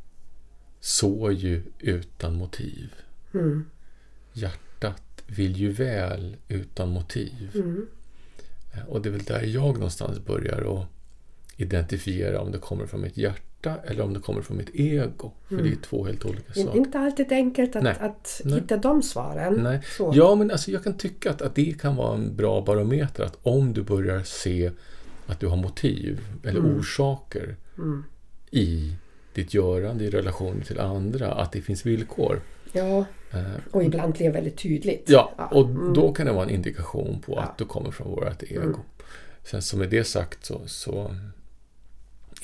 [0.80, 2.94] sår ju utan motiv.
[3.38, 3.64] Mm.
[4.32, 7.50] Hjärtat vill ju väl utan motiv.
[7.54, 7.86] Mm.
[8.74, 10.86] Eh, Och det är väl där jag någonstans börjar att
[11.56, 15.32] identifiera om det kommer från mitt hjärta eller om det kommer från mitt ego.
[15.48, 16.78] För det är två helt olika Det är saker.
[16.78, 17.96] Inte alltid enkelt att, Nej.
[18.00, 18.54] att Nej.
[18.60, 19.54] hitta de svaren.
[19.62, 19.80] Nej.
[19.96, 20.12] Så.
[20.14, 23.24] Ja, men alltså jag kan tycka att, att det kan vara en bra barometer.
[23.24, 24.70] Att om du börjar se
[25.26, 26.76] att du har motiv eller Mm.
[26.78, 28.04] orsaker Mm.
[28.50, 28.94] i
[29.34, 32.40] ditt görande i relation till andra, att det finns villkor.
[32.72, 33.04] Ja,
[33.70, 35.04] och ibland blir det väldigt tydligt.
[35.06, 35.92] Ja, och mm.
[35.94, 37.42] då kan det vara en indikation på Ja.
[37.42, 38.62] att du kommer från vårt ego.
[38.62, 38.76] Mm.
[39.42, 41.16] Sen så med det sagt så, så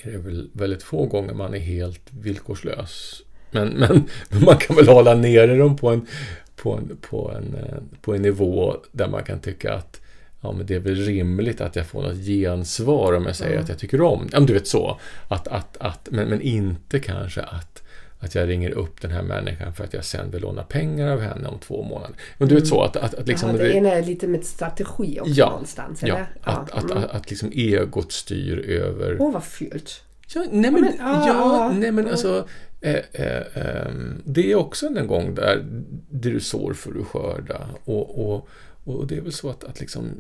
[0.03, 3.23] är det väl väldigt få gånger man är helt villkorslös.
[3.51, 3.68] Men,
[4.29, 6.07] men man kan väl hålla nere dem på en,
[6.57, 10.01] på, en, på, en, eh, på en nivå där man kan tycka att
[10.40, 13.62] ja men det är väl rimligt att jag får något gensvar om jag säger Mm.
[13.62, 15.01] att jag tycker om ja, men du vet så.
[15.29, 17.83] Att, att, att, men, men inte kanske att,
[18.22, 21.20] att jag ringer upp den här människan för att jag sen vill låna pengar av
[21.20, 22.16] henne om två månader.
[22.38, 23.50] Men du vet så att, att, att liksom...
[23.50, 26.02] Ja, det ena är lite med strategi också Ja, någonstans.
[26.02, 26.26] ja, eller?
[26.42, 26.96] att, att, mm.
[26.98, 29.16] att, att liksom egot styr över...
[29.20, 30.02] Åh, vad fult.
[30.35, 32.11] Ja, nej men, men, ah, ja, nej men ah.
[32.11, 32.48] alltså
[32.80, 35.64] eh, eh, ehm, Det är också en gång där
[36.11, 38.48] det du sår för du skörda och, och,
[38.85, 40.11] och det är väl så att, att liksom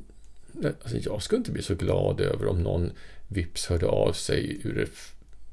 [0.82, 2.90] alltså Jag skulle inte bli så glad över om någon
[3.28, 5.11] vips hörde av sig ur det f-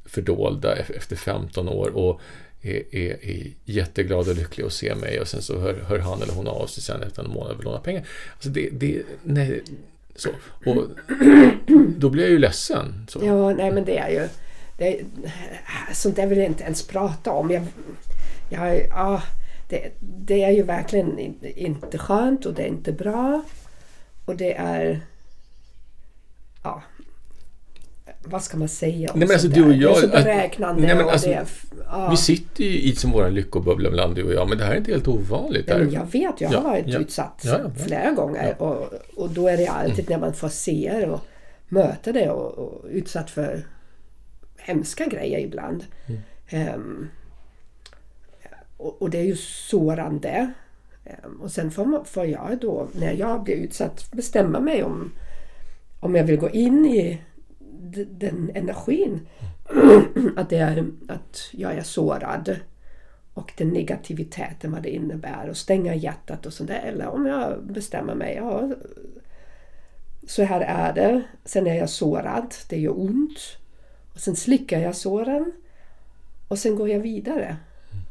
[0.10, 2.22] fördolda efter 15 år och
[2.62, 6.22] är, är, är jätteglad och lycklig att se mig och sen så hör, hör han
[6.22, 8.08] eller hon av sig sen efter en månad och vill låna pengar.
[8.34, 9.64] Alltså det, det, nej,
[10.16, 10.30] så.
[10.66, 10.86] Och
[11.98, 13.06] då blir jag ju ledsen.
[13.10, 13.20] Så.
[13.26, 14.28] Ja, nej men det är ju...
[14.78, 15.02] Det,
[15.94, 17.52] sånt där vill jag inte ens prata om.
[17.52, 17.64] Jag,
[18.50, 19.22] jag, ja,
[19.70, 23.44] det, det är ju verkligen inte skönt och det är inte bra.
[24.26, 25.00] Och det är...
[26.64, 26.84] Ja.
[28.30, 29.78] Vad ska man säga om Nej, men alltså, du och där?
[29.78, 31.46] Det är så jag- beräknande Nej, men alltså, det.
[31.86, 32.08] Ja.
[32.12, 34.78] Vi sitter ju i som våran lyckobubbla mellan du och jag, men det här är
[34.78, 35.68] inte helt ovanligt.
[35.68, 37.00] Men jag vet, jag Ja, har varit ja.
[37.00, 37.84] utsatt Ja, ja, ja.
[37.86, 38.56] flera gånger.
[38.62, 41.20] Och, och då är det alltid när man får se det och
[41.68, 43.66] möta det och, och utsatt för
[44.58, 45.86] hemska grejer ibland.
[46.50, 47.08] Ehm,
[48.78, 50.52] och, och det är ju sårande.
[51.06, 55.12] Ehm, och sen får, man, får jag då, när jag blir utsatt, bestämma mig om,
[56.00, 57.22] om jag vill gå in i
[58.10, 59.28] den energin.
[60.36, 62.60] att, det är, att jag är sårad
[63.34, 66.82] och den negativiteten vad det innebär och stänga hjärtat och sånt där.
[66.82, 68.72] Eller om jag bestämmer mig, ja,
[70.28, 71.24] så här är det.
[71.46, 73.40] Sen är jag sårad, det gör ont.
[74.14, 75.52] Och sen slickar jag såren
[76.48, 77.58] och sen går jag vidare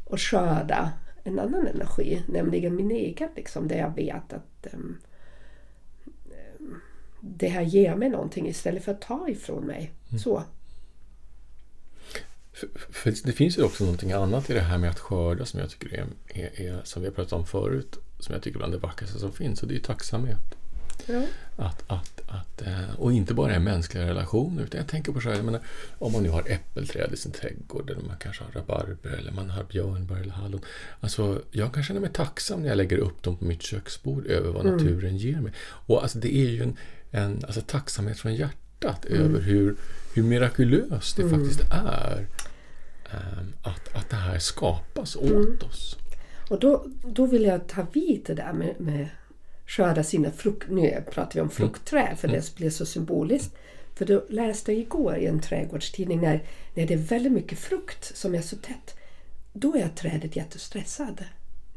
[0.05, 0.89] och skördar
[1.23, 4.97] en annan energi, nämligen min egen, liksom, där jag vet att um,
[7.21, 9.91] det här ger mig någonting istället för att ta ifrån mig.
[10.23, 10.43] Så.
[12.53, 15.59] För, för det finns ju också någonting annat i det här med att skörda som
[15.59, 18.59] jag tycker är, är, är som vi har pratat om förut, som jag tycker är
[18.59, 20.55] bland det vackraste som finns, och det är ju tacksamhet.
[21.05, 21.23] Ja.
[21.55, 25.29] Att, att, att, eh, och inte bara i mänskliga relationer, utan jag tänker på så
[25.29, 25.61] här, jag menar,
[25.97, 29.49] om man nu har äppelträd i sin trädgård, eller man kanske har rabarber, eller man
[29.49, 30.61] har björnbär eller hallon.
[30.99, 34.51] Alltså, jag kan känna mig tacksam när jag lägger upp dem på mitt köksbord över
[34.51, 35.53] vad naturen ger mig.
[35.61, 36.77] Och alltså, det är ju en,
[37.11, 39.75] en alltså, tacksamhet från hjärtat över hur,
[40.13, 42.27] hur mirakulöst det faktiskt är
[43.11, 45.97] ehm, att, att det här skapas åt oss.
[46.49, 49.09] Och då, då vill jag ta vid det där med, med
[49.65, 50.69] skörda sina frukt...
[50.69, 53.55] Nu pratar vi om fruktträd för det blir så symboliskt.
[53.95, 56.43] För då läste jag igår i en trädgårdstidning när,
[56.73, 58.95] när det är väldigt mycket frukt som är så tätt.
[59.53, 61.23] Då är trädet jättestressad.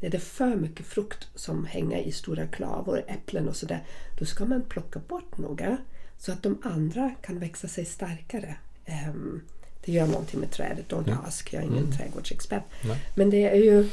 [0.03, 3.83] När det är för mycket frukt som hänger i stora klavor, äpplen och sådär.
[4.19, 5.77] Då ska man plocka bort några
[6.17, 8.55] så att de andra kan växa sig starkare.
[8.85, 9.41] Ehm,
[9.85, 10.91] det gör någonting med trädet.
[10.91, 12.63] Don't ask, jag är ingen trädgårdsexpert.
[12.83, 13.01] Nej.
[13.15, 13.89] Men det är ju...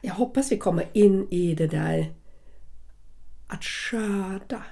[0.00, 2.12] Jag hoppas vi kommer in i det där
[3.46, 4.62] att skörda.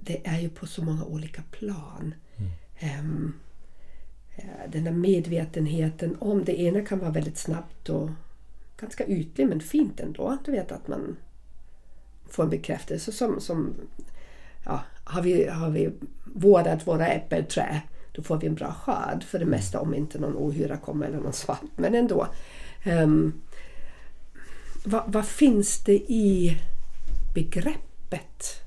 [0.00, 2.14] Det är ju på så många olika plan.
[2.78, 3.34] Ehm,
[4.36, 8.10] eh, den där medvetenheten om det ena kan vara väldigt snabbt och
[8.76, 10.38] ganska ytlig men fint ändå.
[10.44, 11.16] Du vet att man
[12.28, 13.74] får en bekräftelse som, som
[14.64, 15.90] ja, har, vi, har vi
[16.24, 17.82] vårdat våra äppelträ
[18.14, 21.18] då får vi en bra skörd för det mesta om inte någon ohyra kommer eller
[21.18, 21.70] någon svamp.
[21.76, 22.28] Men ändå.
[22.86, 23.40] Um,
[24.84, 26.58] vad, vad finns det i
[27.34, 28.62] begreppet?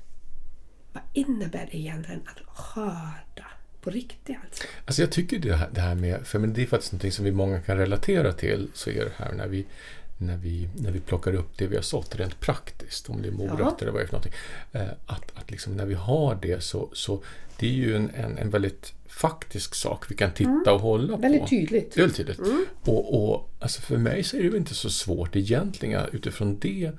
[0.92, 3.46] Vad innebär det egentligen att skörda?
[3.80, 4.64] På riktigt alltså.
[4.84, 7.24] Alltså jag tycker det här, det här med, för men det är faktiskt någonting som
[7.24, 9.66] vi många kan relatera till, så är det här när vi,
[10.18, 13.32] när vi, när vi plockar upp det vi har sått rent praktiskt, om det är
[13.32, 14.32] morötter eller vad det är för någonting.
[14.72, 17.22] Eh, Att, att liksom när vi har det så, så
[17.58, 21.22] det är ju en, en, en väldigt faktisk sak vi kan titta och hålla på.
[21.22, 21.96] Väldigt tydligt.
[21.96, 22.40] Väldigt tydligt.
[22.84, 26.90] Och, och alltså för mig så är det ju inte så svårt egentligen utifrån det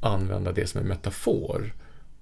[0.00, 1.72] använda det som en metafor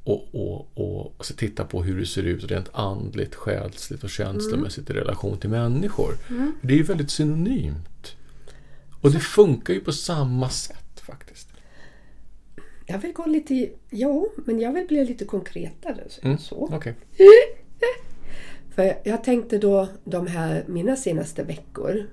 [0.08, 4.90] och, och, och, och titta på hur det ser ut rent andligt, själsligt och känslomässigt
[4.90, 6.14] i relation till människor.
[6.62, 8.16] Det är ju väldigt synonymt.
[9.00, 11.48] Och det funkar ju på samma sätt faktiskt.
[12.86, 13.70] Jag vill gå lite...
[13.90, 16.04] Jo, men jag vill bli lite konkretare.
[16.22, 16.38] Mm.
[16.38, 16.68] Så.
[16.72, 16.94] Okej.
[18.74, 22.06] För jag tänkte då de här mina senaste veckor,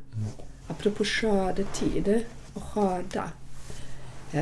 [0.68, 3.32] apropå skördetid och skörda,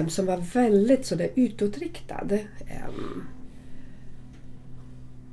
[0.08, 2.28] som var väldigt sådär utåtriktad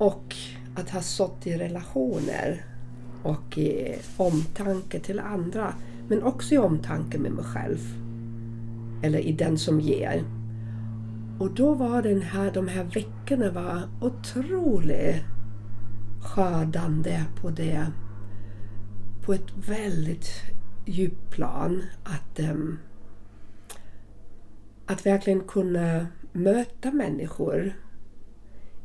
[0.00, 0.36] och
[0.74, 2.64] att ha sått i relationer
[3.22, 5.74] och i omtanke till andra,
[6.08, 7.78] men också i omtanke med mig själv.
[9.02, 10.24] Eller i den som ger.
[11.38, 15.16] och då var den här, de här veckorna var otroligt
[16.22, 17.86] skördande på det
[19.22, 20.28] på ett väldigt
[20.86, 21.82] djupt plan.
[22.04, 22.78] Att, um,
[24.86, 27.72] att verkligen kunna möta människor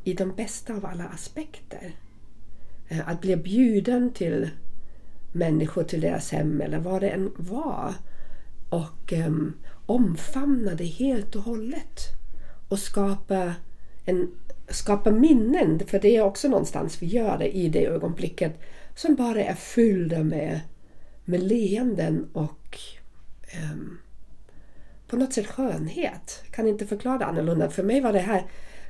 [0.06, 1.96] i de bästa av alla aspekter.
[2.88, 4.50] Eh, att bli bjuden till
[5.32, 7.94] människor till deras hem eller vad det än var
[8.70, 9.54] och um,
[9.86, 12.00] omfamna det helt och hållet
[12.68, 13.54] och skapa,
[14.06, 14.32] en,
[14.70, 18.60] skapa minnen, för det är också någonstans vi gör det i det ögonblicket,
[18.96, 20.60] som bara är fyllda med,
[21.26, 22.80] med leenden och
[23.72, 23.98] um,
[25.08, 26.42] på något sätt skönhet.
[26.44, 27.70] Jag kan inte förklara det annorlunda.
[27.70, 28.46] För mig var det här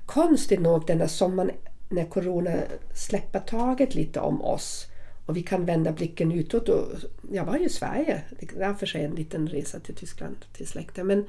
[0.05, 1.51] konstigt nog den där sommaren
[1.89, 2.53] när Corona
[2.93, 4.87] släpper taget lite om oss
[5.25, 6.69] och vi kan vända blicken utåt.
[6.69, 6.87] Och
[7.31, 10.67] jag var ju i Sverige, det var för sig en liten resa till Tyskland till
[10.67, 11.07] släkten.
[11.07, 11.25] Men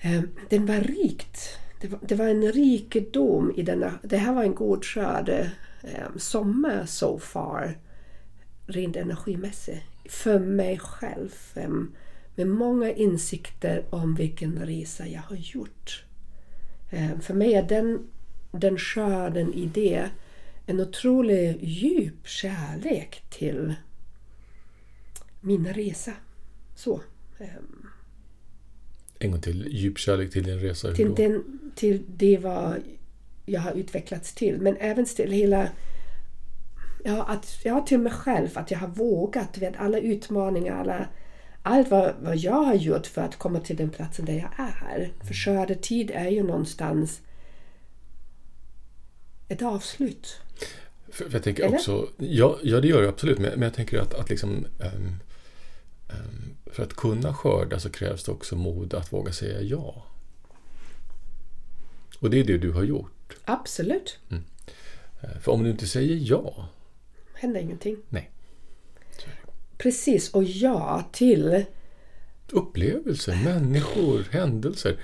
[0.00, 1.58] eh, den var rikt.
[1.80, 3.98] Det var, det var, en rikedom i denna.
[4.02, 7.78] Det här var en god skörd eh, sommar so far.
[8.66, 9.82] Rent energimässigt.
[10.08, 11.34] För mig själv.
[11.54, 11.68] Eh,
[12.34, 16.04] med många insikter om vilken resa jag har gjort.
[16.90, 18.08] Eh, för mig är den,
[18.50, 20.10] den skörden i det
[20.66, 23.74] en otrolig djup kärlek till
[25.40, 26.12] min resa.
[26.74, 27.00] Så.
[27.38, 27.88] Um,
[29.18, 29.66] en gång till.
[29.70, 30.94] Djup kärlek till din resa?
[30.94, 32.82] Till, den, till det vad
[33.46, 34.60] jag har utvecklats till.
[34.60, 35.68] Men även till hela...
[37.04, 38.48] Ja, att, ja, till mig själv.
[38.54, 39.58] Att jag har vågat.
[39.58, 41.08] Vet, alla utmaningar, alla,
[41.68, 45.12] allt vad, vad jag har gjort för att komma till den platsen där jag är.
[45.26, 47.20] För skördetid är ju någonstans
[49.48, 50.40] ett avslut.
[51.08, 51.76] För, för jag tänker Eller?
[51.76, 55.20] också, ja, ja det gör det absolut, men, men jag tänker att, att liksom, um,
[56.08, 60.06] um, för att kunna skörda så krävs det också mod att våga säga ja.
[62.20, 63.36] Och det är det du har gjort.
[63.44, 64.18] Absolut.
[64.30, 64.44] Mm.
[65.20, 66.68] Eh, för om du inte säger ja
[67.38, 67.96] händer ingenting.
[68.08, 68.30] Nej.
[69.78, 71.64] Precis, och ja till
[72.52, 74.96] upplevelser, människor, händelser.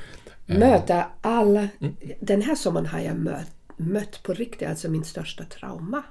[0.46, 0.58] Eh.
[0.58, 1.68] Möta alla.
[1.80, 1.96] Mm.
[2.20, 6.02] Den här sommaren har jag mött mött på riktigt, alltså min största trauma.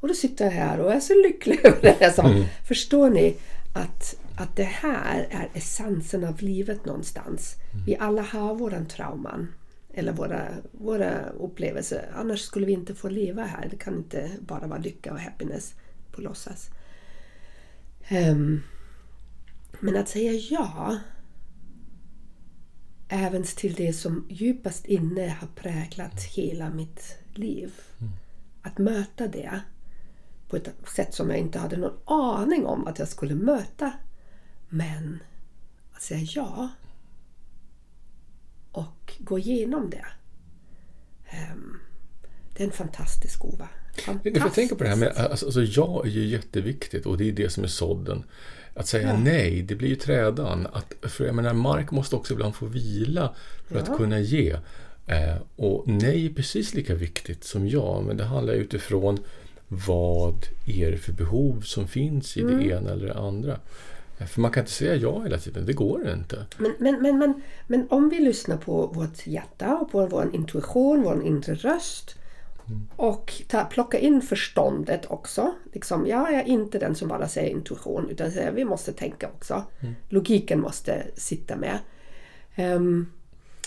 [0.00, 2.06] Och då sitter jag här och är så lycklig över det.
[2.06, 2.44] Alltså, mm.
[2.68, 3.36] Förstår ni
[3.74, 7.54] att, att det här är essensen av livet någonstans?
[7.72, 7.86] Mm.
[7.86, 9.54] Vi alla har våran trauman
[9.94, 12.10] eller våra, våra upplevelser.
[12.14, 13.68] Annars skulle vi inte få leva här.
[13.70, 15.74] Det kan inte bara vara lycka och happiness
[16.12, 16.70] på låtsas.
[18.10, 18.62] Um,
[19.80, 20.98] men att säga ja
[23.08, 27.72] även till det som djupast inne har präglat hela mitt liv.
[28.00, 28.12] Mm.
[28.62, 29.60] Att möta det
[30.48, 33.92] på ett sätt som jag inte hade någon aning om att jag skulle möta.
[34.68, 35.22] Men
[35.92, 36.68] att säga ja
[38.72, 40.06] och gå igenom det.
[41.52, 41.80] Um,
[42.54, 43.68] det är en fantastisk gåva.
[44.00, 44.46] Fantastisk.
[44.46, 47.32] Jag tänker på det här med, alltså, alltså ja är ju jätteviktigt och det är
[47.32, 48.24] det som är sådden.
[48.74, 49.18] Att säga ja.
[49.18, 50.66] nej, det blir ju trädan.
[50.72, 53.34] Att, för jag menar, mark måste också ibland få vila
[53.68, 53.82] för ja.
[53.82, 54.56] att kunna ge.
[55.06, 59.18] Eh, och nej är precis lika viktigt som ja, men det handlar utifrån
[59.68, 62.58] vad är det för behov som finns i mm.
[62.58, 63.58] det ena eller det andra.
[64.18, 66.46] Eh, för man kan inte säga ja hela tiden, det går inte.
[66.58, 71.02] Men, men, men, men, men om vi lyssnar på vårt hjärta och på vår intuition,
[71.02, 72.14] vår inre röst
[72.96, 75.54] och ta, plocka in förståndet också.
[75.72, 79.64] Liksom, jag är inte den som bara säger intuition utan säger vi måste tänka också.
[79.80, 79.94] Mm.
[80.08, 81.78] Logiken måste sitta med.
[82.56, 83.12] Um,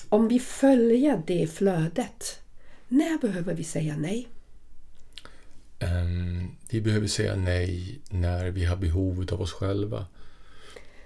[0.09, 2.41] om vi följer det flödet,
[2.87, 4.27] när behöver vi säga nej?
[5.79, 10.05] Um, vi behöver säga nej när vi har behovet av oss själva.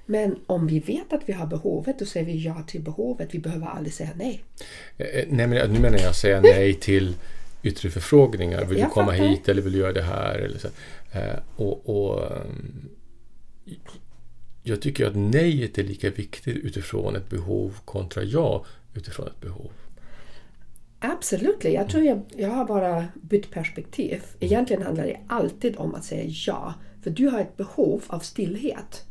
[0.06, 3.30] Men om vi vet att vi har behovet, då säger vi ja till behovet.
[3.32, 4.44] Vi behöver aldrig säga nej.
[4.98, 7.16] Eh, eh, nej, men nu menar jag säga nej till
[7.66, 8.66] yttre förfrågningar.
[8.66, 9.28] Vill jag du komma fattar.
[9.28, 10.36] hit eller vill du göra det här?
[10.36, 10.68] Eller så.
[11.12, 12.90] Eh, och, och, ehm,
[14.64, 19.72] jag tycker att nejet är lika viktigt utifrån ett behov kontra ja utifrån ett behov.
[21.00, 21.64] Absolut.
[21.64, 24.24] Jag tror jag, jag har bara bytt perspektiv.
[24.40, 26.74] Egentligen handlar det alltid om att säga ja.
[27.04, 29.06] För du har ett behov av stillhet.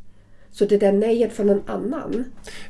[0.55, 2.25] Så det där nejet från någon annan.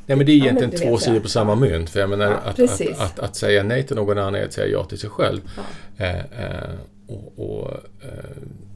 [0.05, 1.89] Nej men det är egentligen ja, två sidor på samma mynt.
[1.89, 4.53] För jag menar ja, att, att, att, att, säga nej till någon annan är att
[4.53, 5.41] säga ja till sig själv.
[5.57, 5.63] Ja.
[6.05, 6.75] Eh, eh,
[7.07, 7.71] och, och
[8.03, 8.09] eh,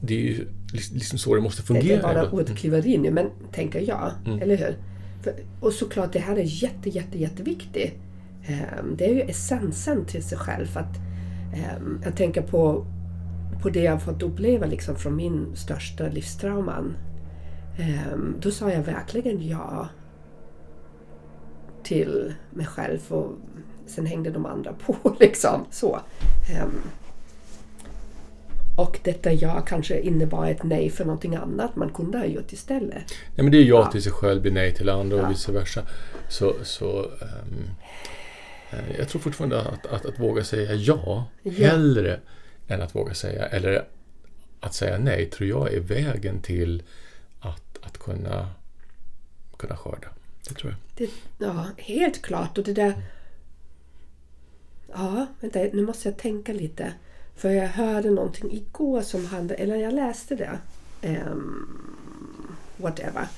[0.00, 1.86] Det är ju liksom så det måste fungera.
[1.86, 4.12] Det är bara ordklyveri men tänker jag.
[4.26, 4.42] Mm.
[4.42, 4.76] Eller hur?
[5.22, 7.94] För, och såklart det här är jätte, jätte, jätteviktigt.
[8.46, 10.78] Ehm, det är ju essensen till sig själv.
[10.78, 10.96] Att,
[11.54, 12.86] ehm, jag tänker på,
[13.62, 16.96] på det jag fått uppleva liksom från min största livstrauman
[18.40, 19.88] då sa jag verkligen ja
[21.82, 23.32] till mig själv och
[23.86, 25.66] sen hängde de andra på liksom.
[25.70, 26.00] Så.
[26.50, 26.80] Ehm,
[28.76, 33.02] och detta ja kanske innebar ett nej för någonting annat man kunde ha gjort istället.
[33.36, 33.90] Ja, men det är ja, Ja.
[33.92, 35.28] till sig själv blir nej till andra och Ja.
[35.28, 35.82] vice versa.
[36.28, 37.70] Så, så ehm,
[38.70, 41.52] eh, jag tror fortfarande att, att, att våga säga ja, Ja.
[41.52, 42.20] hellre
[42.68, 43.84] än att våga säga, eller
[44.60, 46.82] att säga nej, tror jag är vägen till
[47.82, 48.48] att, kunna,
[49.56, 50.08] kunna skörda.
[50.48, 50.80] Det tror jag.
[50.94, 52.58] Det, ja, helt klart.
[52.58, 53.02] Och det där...
[54.92, 56.92] Ja, vänta, nu måste jag tänka lite.
[57.36, 60.58] För jag hörde någonting igår som handlade, eller jag läste det.
[61.02, 63.28] Ehm, whatever.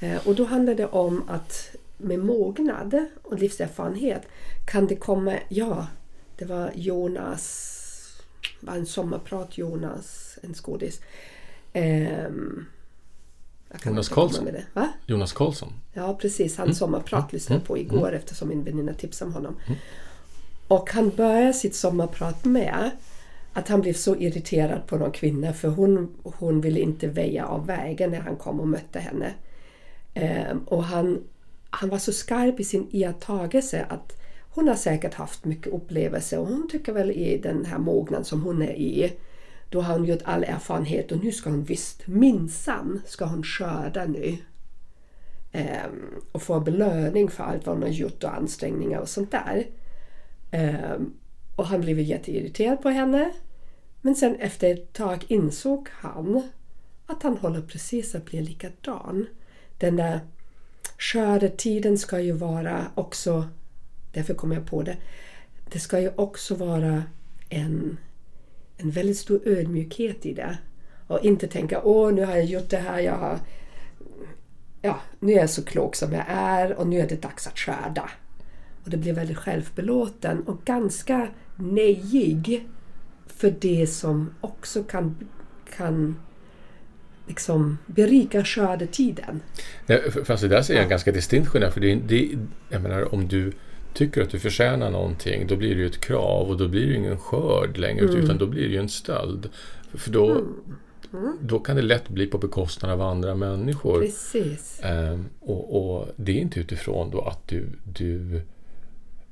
[0.00, 4.22] Eh, och då handlade det om att med mognad och livserfarenhet
[4.66, 5.86] kan det komma, ja,
[6.36, 7.74] det var Jonas,
[8.60, 11.00] var en sommarprat Jonas, en skådis.
[11.72, 12.66] Kan
[13.84, 14.48] Jonas Karlsson?
[15.06, 15.72] Jonas Karlsson.
[15.92, 16.56] Ja, precis.
[16.56, 19.56] Hans sommarprat lyssnade jag på igår eftersom min väninna tipsade om honom.
[19.66, 19.78] Mm.
[20.68, 22.90] Och han börjar sitt sommarprat med
[23.52, 27.66] att han blev så irriterad på någon kvinna för hon, hon ville inte väja av
[27.66, 29.32] vägen när han kom och mötte henne.
[30.14, 31.24] Ehm, och han,
[31.70, 34.12] han var så skarp i sin iakttagelse att
[34.50, 38.42] hon har säkert haft mycket upplevelse och hon tycker väl i den här mognaden som
[38.42, 39.12] hon är i
[39.70, 44.04] då har hon gjort all erfarenhet och nu ska hon visst minsann ska hon skörda
[44.04, 44.36] nu.
[45.52, 49.66] Um, och få belöning för allt vad hon har gjort och ansträngningar och sånt där.
[50.52, 51.14] Um,
[51.56, 53.30] och han blev jätteirriterad på henne.
[54.00, 56.48] Men sen efter ett tag insåg han
[57.06, 59.26] att han håller precis att bli likadan.
[59.78, 60.20] Den där
[60.98, 63.48] skördetiden ska ju vara också,
[64.12, 64.96] därför kom jag på det,
[65.72, 67.02] det ska ju också vara
[67.48, 67.98] en,
[68.80, 70.58] en väldigt stor ödmjukhet i det.
[71.06, 73.38] Och inte tänka åh nu har jag gjort det här, jag har,
[74.82, 77.58] ja, nu är jag så klok som jag är och nu är det dags att
[77.58, 78.10] skörda.
[78.84, 82.68] Och det blir väldigt självbelåten och ganska nejig
[83.26, 85.16] för det som också kan,
[85.76, 86.16] kan
[87.26, 89.40] liksom berika skördetiden.
[89.86, 91.72] F- Fast det där ser jag en ganska distinkt skillnad.
[91.72, 92.28] För det, det,
[92.68, 93.52] jag menar, om du
[93.98, 96.86] tycker att du förtjänar någonting, då blir det ju ett krav och då blir det
[96.86, 99.48] ju ingen skörd längre, utan då blir det ju en stöld.
[99.94, 100.42] För, då,
[101.40, 104.00] då kan det lätt bli på bekostnad av andra människor.
[104.00, 104.80] Precis.
[104.82, 107.66] Ehm, och, och det är inte utifrån då att du...
[107.84, 108.36] du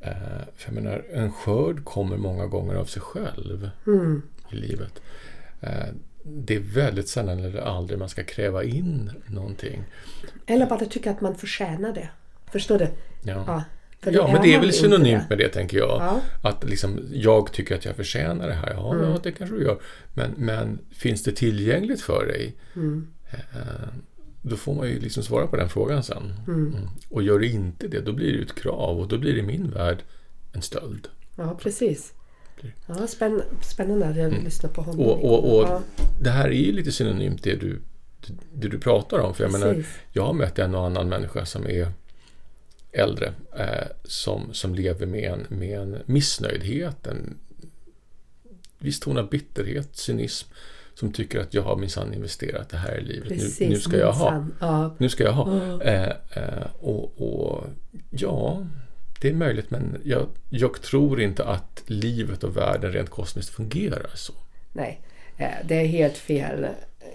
[0.01, 0.11] eh,
[0.57, 3.71] för jag menar, en skörd kommer många gånger av sig själv
[4.51, 5.03] i livet.
[5.61, 5.71] Eh,
[6.23, 9.85] det är väldigt sällan eller aldrig man ska kräva in någonting.
[10.47, 12.09] Eller bara tycka att man förtjänar det.
[12.53, 12.89] Förstår du?
[13.23, 13.45] Ja.
[13.47, 13.62] Ja,
[14.13, 15.89] för Ja, men det är väl synonymt med det, tänker jag.
[16.01, 16.21] Ja.
[16.43, 18.71] Att liksom, jag tycker att jag förtjänar det här.
[18.73, 19.11] Ja, Mm.
[19.11, 19.79] ja det kanske du gör.
[20.15, 22.55] Men, men finns det tillgängligt för dig?
[22.77, 23.07] Mm.
[23.31, 23.39] Eh,
[24.43, 26.33] Då får man ju liksom svara på den frågan sen.
[26.49, 26.67] Mm.
[26.67, 26.89] Mm.
[27.11, 29.43] Och gör det inte det, då blir det ett krav och då blir det i
[29.43, 29.99] min värld
[30.53, 31.09] en stöld.
[31.37, 32.13] Ja, precis.
[32.87, 35.01] Ja, spänn, spännande att lyssna på honom.
[35.07, 35.83] Och, och, och ja,
[36.21, 37.81] det här är ju lite synonymt det du,
[38.55, 39.35] det du pratar om.
[39.35, 41.89] För jag menar, jag har mött en och annan människa som är
[42.97, 47.39] äldre eh, som, som lever med en, med en missnöjdhet, en
[48.79, 50.49] viss ton av bitterhet, cynism
[50.95, 53.29] som tycker att jag har minsann investerat det här i livet.
[53.29, 54.47] precis Nu, nu ska jag ha.
[54.61, 55.57] Ja, Nu ska jag ha.
[55.57, 55.83] Ja.
[55.83, 57.65] Eh, eh, och, och
[58.11, 58.67] ja,
[59.21, 64.11] det är möjligt men jag, jag tror inte att livet och världen rent kosmiskt fungerar
[64.15, 64.33] så.
[64.73, 65.01] nej,
[65.37, 66.67] eh, det är helt fel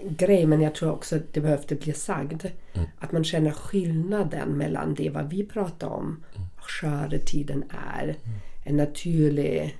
[0.02, 2.44] grej men jag tror också att det behövde bli sagd.
[2.72, 2.88] Mm.
[2.98, 6.48] Att man känner skillnaden mellan det vad vi pratar om, Mm.
[6.56, 7.64] skördetiden
[7.94, 8.16] är,
[8.64, 9.78] en naturlig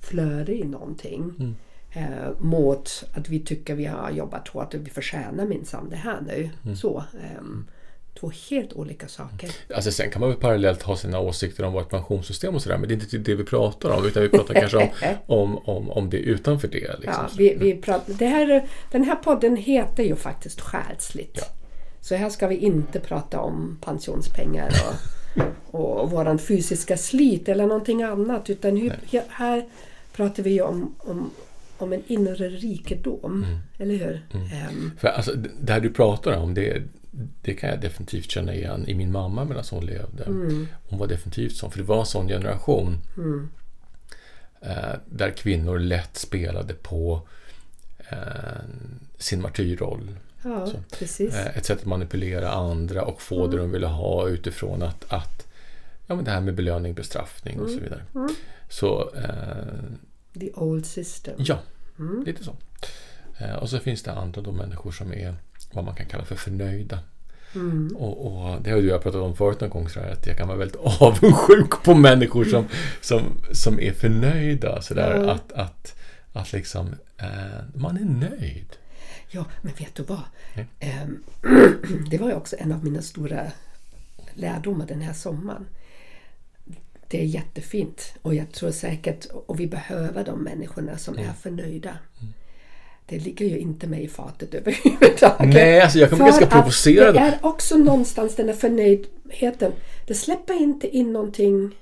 [0.00, 1.32] flöde i någonting.
[1.38, 1.54] Mm.
[1.92, 6.20] Eh, mot att vi tycker vi har jobbat hårt och vi förtjänar minsann det här
[6.26, 6.50] nu.
[6.64, 6.76] Mm.
[6.76, 7.66] Så, ehm,
[8.20, 9.50] två helt olika saker.
[9.74, 12.88] Alltså sen kan man väl parallellt ha sina åsikter om vårt pensionssystem och sådär men
[12.88, 14.88] det är inte det vi pratar om utan vi pratar kanske om,
[15.26, 16.78] om, om, om det utanför det.
[16.98, 17.24] Liksom.
[17.24, 21.38] Ja, vi, vi pratar, det här, den här podden heter ju faktiskt Själsligt.
[21.40, 21.44] Ja.
[22.00, 24.70] Så här ska vi inte prata om pensionspengar
[25.70, 28.50] och, och våran fysiska slit eller någonting annat.
[28.50, 29.64] Utan här, här
[30.12, 31.30] pratar vi ju om, om,
[31.78, 33.44] om en inre rikedom.
[33.44, 33.58] Mm.
[33.78, 34.26] Eller hur?
[34.34, 36.82] Ehm, För alltså, det här du pratar om, det,
[37.42, 40.24] det kan jag definitivt känna igen i min mamma medan hon levde.
[40.88, 42.98] Hon var definitivt sån, för det var en sån generation
[44.60, 47.20] eh, där kvinnor lätt spelade på
[47.98, 48.18] eh,
[49.18, 50.16] sin martyrroll.
[50.42, 51.34] ja, Så, precis.
[51.34, 55.46] Eh, ett sätt att manipulera andra och få det de ville ha utifrån att, att
[56.06, 58.02] ja, men det här med belöning, bestraffning och så vidare.
[58.68, 61.34] Så eh, The old system.
[61.38, 61.58] Ja,
[62.26, 62.56] lite så.
[63.38, 65.34] Eh, och så finns det andra då människor som är
[65.72, 66.98] vad man kan kalla för förnöjda.
[67.54, 67.96] Mm.
[67.96, 70.48] Och, och det har du jag pratat om förut någon gång, så att jag kan
[70.48, 72.64] vara väldigt avundsjuk på människor som,
[73.00, 74.82] som, som är förnöjda.
[74.82, 75.30] Så där, Ja.
[75.30, 75.96] att, att,
[76.32, 78.76] att liksom, eh, man är nöjd.
[79.30, 80.22] Ja, men vet du vad?
[80.80, 81.22] Ehm,
[82.10, 83.52] det var ju också en av mina stora
[84.34, 85.66] lärdomar den här sommaren.
[87.08, 91.98] Det är jättefint och jag tror säkert, och vi behöver de människorna som är förnöjda.
[92.20, 92.32] Mm.
[93.08, 95.54] Det ligger ju inte mig i fatet överhuvudtaget.
[95.54, 97.14] Nej, alltså jag kan bli ganska provocerad.
[97.14, 99.72] Det är också någonstans den här förnöjdheten.
[100.06, 101.74] Det släpper inte in någonting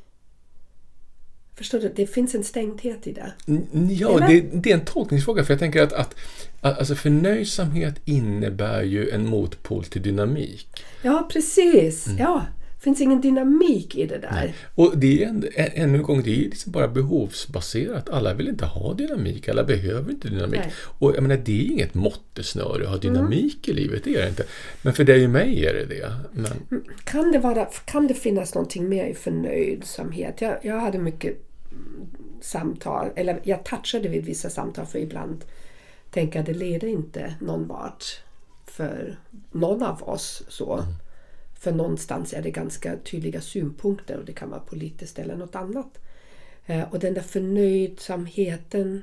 [1.56, 1.92] Förstår du?
[1.96, 3.32] Det finns en stängdhet i det.
[3.90, 5.44] Ja, det, det är en tolkningsfråga.
[5.44, 6.14] För jag tänker att, att
[6.60, 10.84] alltså förnöjsamhet innebär ju en motpol till dynamik.
[11.02, 12.06] Ja, precis.
[12.06, 12.18] Mm.
[12.18, 12.46] Ja,
[12.84, 14.54] finns ingen dynamik i det där.
[14.74, 18.08] Och det är en, än- ännu en gång, det är liksom bara behovsbaserat.
[18.08, 20.60] Alla vill inte ha dynamik, alla behöver inte dynamik.
[20.60, 20.72] Nej.
[20.98, 24.28] Och jag menar, det är inget måttesnöre att ha dynamik i livet, det är det
[24.28, 24.44] inte.
[24.82, 26.12] Men för dig och mig är det det.
[26.32, 30.40] Men, Kan det, vara, kan det finnas någonting mer i förnöjsamhet?
[30.40, 31.32] Jag, jag hade mycket
[31.72, 32.06] mm,
[32.40, 35.44] samtal, eller jag touchade vid vissa samtal för ibland
[36.10, 38.04] tänker jag det leder inte någon vart
[38.66, 39.18] för
[39.52, 40.42] någon av oss.
[40.48, 40.84] så.
[41.64, 45.98] För någonstans är det ganska tydliga synpunkter och det kan vara politiskt eller något annat.
[46.66, 49.02] Eh, Och den där förnöjsamheten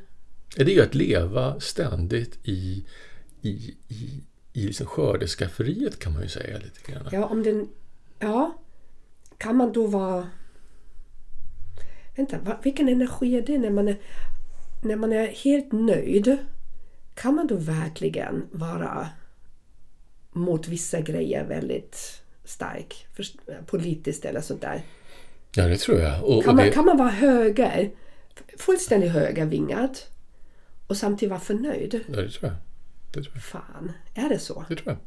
[0.55, 2.85] det är ju att leva ständigt i,
[3.41, 7.09] i, i, i liksom skördeskafferiet kan man ju säga lite grann.
[7.11, 7.69] Ja, om den...
[8.19, 8.57] Ja.
[9.37, 10.29] Kan man då vara...
[12.15, 13.97] Vänta, vilken energi är det när man är,
[14.83, 16.37] när man är helt nöjd?
[17.13, 19.09] Kan man då verkligen vara
[20.31, 22.20] mot vissa grejer väldigt
[22.51, 23.07] stark?
[23.15, 23.35] Först-
[23.65, 24.81] Politiskt eller sånt där.
[25.55, 26.23] Ja, det tror jag.
[26.23, 27.89] Och, Kan man, det, kan man vara höger,
[28.57, 29.97] fullständigt högervingad
[30.87, 31.99] och samtidigt vara förnöjd?
[32.07, 32.55] ja, det tror jag.
[33.13, 33.43] Det tror jag.
[33.43, 34.65] Fan, är det så?
[34.69, 34.97] Det tror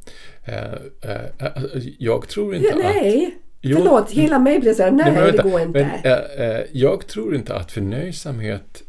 [0.44, 0.54] jag.
[0.54, 0.72] Eh,
[1.02, 1.62] eh, eh,
[1.98, 2.78] jag tror inte Ja, att...
[2.94, 3.38] nej!
[3.60, 6.00] Jo, Förlåt, hela mig blir såhär, nej, Nej, det går inte.
[6.02, 8.82] Men, eh, eh, jag tror inte att förnöjsamhet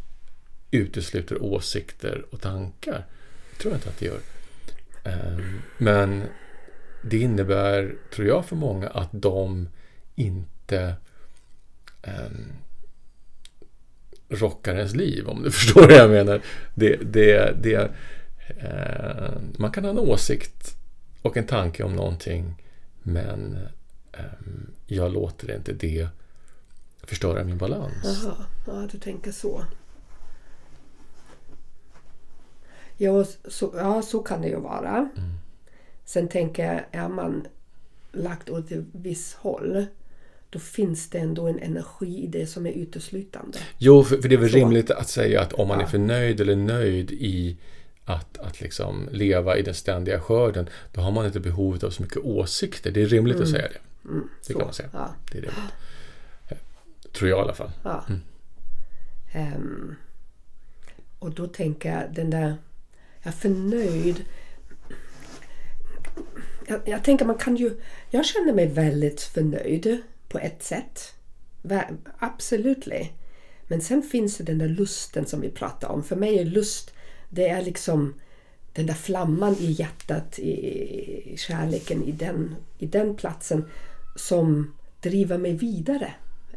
[0.71, 3.05] utesluter åsikter och tankar.
[3.51, 4.19] Det tror jag inte att det gör.
[5.03, 5.39] Eh,
[5.77, 6.23] men
[7.05, 9.69] det innebär, tror jag för många, att de
[10.15, 10.95] inte
[12.01, 12.29] eh,
[14.29, 16.41] rockar ens liv, om du förstår vad jag menar.
[16.75, 17.91] Det, det, det,
[18.57, 20.77] eh, man kan ha en åsikt
[21.21, 22.63] och en tanke om någonting,
[23.03, 23.67] men
[24.17, 26.07] Ehm, jag låter inte det
[27.03, 28.03] förstöra min balans.
[28.03, 28.35] Jaha,
[28.65, 29.65] ja du tänker så.
[32.97, 35.09] Ja så, ja, så kan det ju vara.
[36.05, 37.47] Sen tänker jag, är man
[38.11, 39.85] lagt åt ett visst håll
[40.49, 43.57] då finns det ändå en energi i det som är uteslutande.
[43.77, 44.57] Jo, för, för det är väl Så.
[44.57, 45.87] rimligt att säga att om man är Ja.
[45.87, 47.57] förnöjd eller nöjd i
[48.05, 52.01] att, att liksom leva i den ständiga skörden, då har man inte behovet av så
[52.03, 52.91] mycket åsikter.
[52.91, 54.09] Det är rimligt att säga det.
[54.09, 54.89] Mm, Det kan man säga.
[54.93, 55.59] Ja, Det är rimligt.
[56.49, 56.57] Eh,
[57.11, 57.71] Tror jag i alla fall.
[57.83, 58.05] ja.
[59.33, 59.95] Ehm,
[61.19, 62.55] och då tänker jag den där,
[63.23, 64.25] jag är förnöjd.
[66.67, 71.13] Jag, jag tänker man kan ju, jag känner mig väldigt förnöjd på ett sätt.
[72.19, 72.87] Absolut.
[73.67, 76.03] Men sen finns det den där lusten som vi pratar om.
[76.03, 76.93] För mig är lust,
[77.29, 78.13] det är liksom
[78.73, 83.65] den där flamman i hjärtat, i kärleken, i den, i den platsen
[84.15, 86.13] som driver mig vidare.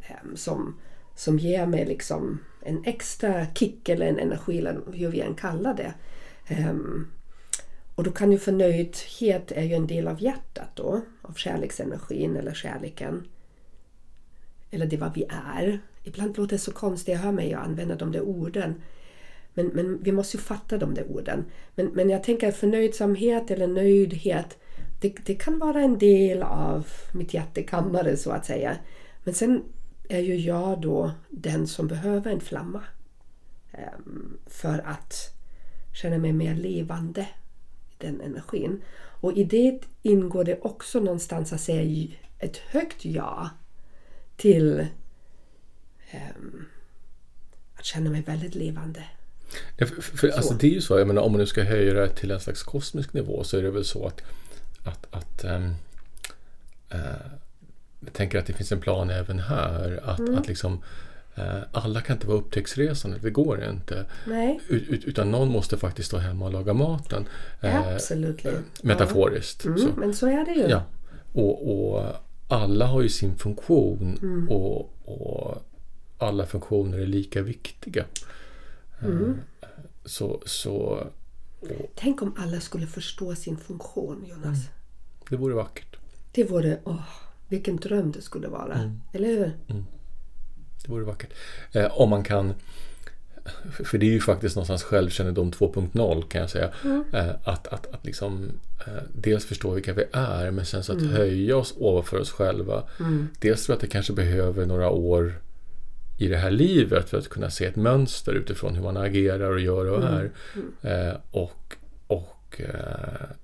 [0.08, 0.76] Ehm, som,
[1.14, 5.74] som ger mig liksom en extra kick eller en energi eller hur vi än kallar
[5.74, 5.94] det.
[6.46, 7.06] Ehm,
[7.98, 12.54] och då kan ju förnöjdhet är ju en del av hjärtat då, av kärleksenergin eller
[12.54, 13.28] kärleken.
[14.70, 15.24] Eller det vad vi
[15.56, 15.80] är.
[16.04, 18.82] Ibland låter det så konstigt, jag hör mig jag använda de där orden.
[19.54, 21.44] Men, men vi måste ju fatta de där orden.
[21.74, 24.58] Men, men jag tänker förnöjsamhet eller nöjdhet,
[25.00, 28.76] det, det kan vara en del av mitt hjärtekammare så att säga.
[29.24, 29.62] Men sen
[30.08, 32.82] är ju jag då den som behöver en flamma.
[33.72, 35.14] Ehm, för att
[35.92, 37.26] känna mig mer levande
[37.98, 38.82] den energin.
[39.20, 43.50] Och i det ingår det också någonstans att säga ett högt ja
[44.36, 44.86] till
[46.10, 46.64] ehm,
[47.74, 49.04] att känna mig väldigt levande.
[49.76, 51.94] Ja, för, för, alltså, det är ju så, jag menar, om man nu ska höja
[51.94, 54.22] det till en slags kosmisk nivå så är det väl så att,
[54.84, 55.74] att, att ehm,
[56.90, 56.98] eh,
[58.00, 60.00] jag tänker att det finns en plan även här.
[60.04, 60.38] Att, Mm.
[60.38, 60.82] att liksom,
[61.72, 64.06] alla kan inte vara upptäcktsresande, det går inte.
[64.68, 67.28] Ut, ut, utan någon måste faktiskt stå hemma och laga maten.
[67.60, 68.46] Eh, absolut.
[68.82, 69.64] metaforiskt.
[69.64, 69.88] Mm, Så.
[69.96, 70.68] men så är det ju.
[70.68, 70.82] Ja.
[71.32, 72.04] Och, och
[72.48, 74.48] alla har ju sin funktion Mm.
[74.48, 75.62] och, och
[76.18, 78.04] alla funktioner är lika viktiga.
[79.02, 79.38] Mm.
[79.60, 79.68] Eh,
[80.04, 81.06] Så, så
[81.94, 84.58] Tänk om alla skulle förstå sin funktion, Jonas.
[85.30, 85.96] det vore vackert.
[86.32, 87.02] Det vore, åh,
[87.48, 88.74] vilken dröm det skulle vara.
[88.74, 89.00] Mm.
[89.12, 89.52] Eller hur?
[90.88, 91.30] Det vore vackert.
[91.72, 92.54] Eh, om man kan
[93.84, 96.70] för det är ju faktiskt någonstans självkännedom 2.0 kan jag säga.
[97.12, 98.50] Eh, att, att, att liksom
[98.86, 102.82] eh, dels förstå vilka vi är men sen så att höja oss ovanför oss själva.
[103.40, 105.34] Dels tror jag att det kanske behöver några år
[106.18, 109.60] i det här livet för att kunna se ett mönster utifrån hur man agerar och
[109.60, 110.30] gör och är.
[110.82, 111.76] Eh, och
[112.06, 112.60] och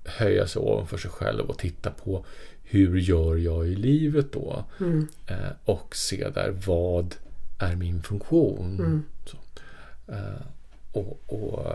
[0.05, 2.25] höja sig ovanför sig själv och titta på
[2.63, 4.65] hur gör jag i livet då?
[5.27, 5.35] Eh,
[5.65, 7.15] och se där vad
[7.59, 8.77] är min funktion?
[9.25, 9.37] Så.
[10.07, 10.41] Eh,
[10.91, 11.65] och, och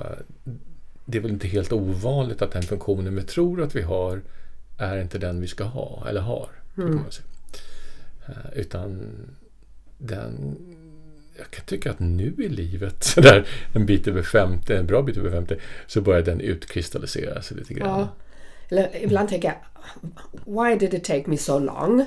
[1.04, 4.20] det är väl inte helt ovanligt att den funktionen vi tror att vi har
[4.78, 6.48] är inte den vi ska ha eller har.
[7.10, 7.26] Säga.
[8.26, 9.00] Eh, utan
[9.98, 10.56] den
[11.38, 15.02] jag kan tycka att nu i livet, så där en bit över 50, en bra
[15.02, 15.56] bit över 50,
[15.86, 18.00] så börjar den utkristallisera sig lite grann.
[18.00, 18.08] Ja.
[18.70, 19.56] Eller ibland tänker jag,
[20.44, 22.04] why did it take me so long?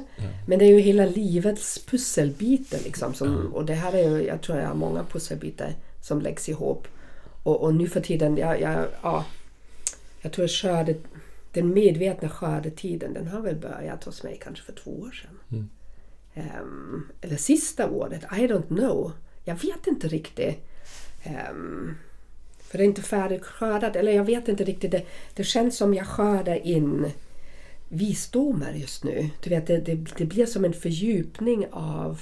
[0.47, 3.13] Men det är ju hela livets pusselbitar liksom.
[3.13, 6.87] Som, Och det här är ju, jag tror jag har många pusselbitar som läggs ihop.
[7.43, 9.25] Och, och nu för tiden, jag, jag, ja,
[10.21, 10.95] jag tror skörde,
[11.51, 15.69] den medvetna skördetiden, den har väl börjat hos mig kanske för två år sedan.
[16.33, 19.11] Ehm, eller sista året, I don't know.
[19.43, 20.65] Jag vet inte riktigt.
[21.23, 21.95] Ehm,
[22.73, 24.91] för det är inte färdigskördat, eller jag vet inte riktigt.
[24.91, 27.11] Det, det känns som jag skördar in
[27.87, 29.29] visdomar just nu.
[29.43, 32.21] Du vet, det, det, det blir som en fördjupning av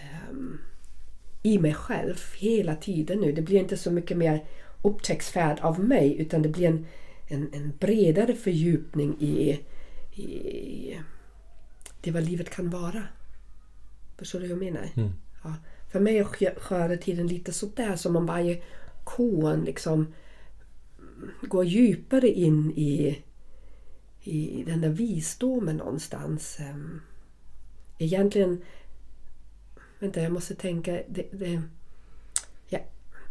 [0.00, 0.58] ehm,
[1.42, 3.32] i mig själv hela tiden nu.
[3.32, 4.44] Det blir inte så mycket mer
[4.82, 6.86] upptäcktsfärd av mig utan det blir en,
[7.28, 9.60] en, en bredare fördjupning i,
[10.22, 10.98] i
[12.00, 13.02] det vad livet kan vara.
[14.18, 14.88] Förstår du hur jag menar?
[15.44, 15.54] Ja.
[15.92, 18.62] För mig är skö- skördetiden lite sådär som om varje
[19.16, 20.14] kon liksom
[21.42, 23.22] går djupare in i,
[24.22, 26.56] i den där visdomen någonstans.
[26.60, 27.00] Ehm,
[27.98, 28.62] Egentligen...
[29.98, 30.92] Vänta, jag måste tänka.
[31.08, 31.62] Det, det,
[32.68, 32.80] jag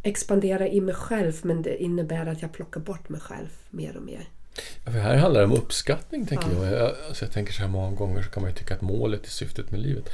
[0.03, 4.03] expanderar i mig själv men det innebär att jag plockar bort mig själv mer och
[4.03, 4.29] mer.
[4.85, 6.71] Ja, för här handlar det om uppskattning, tänker jag.
[6.71, 9.25] Jag, alltså jag tänker så här många gånger så kan man ju tycka att målet
[9.25, 10.09] är syftet med livet.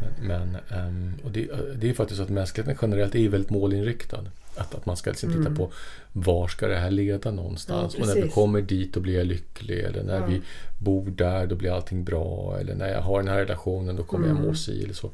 [0.00, 4.24] Men, men ehm, och det, det är faktiskt så att mänskligheten generellt är väldigt målinriktad.
[4.58, 5.70] Att, att man ska liksom titta på
[6.12, 7.94] var ska det här leda någonstans?
[7.96, 9.78] Ja, och när vi kommer dit då blir jag lycklig.
[9.78, 10.42] Eller när vi
[10.78, 12.58] bor där då blir allting bra.
[12.60, 15.10] Eller när jag har den här relationen då kommer jag må si eller så.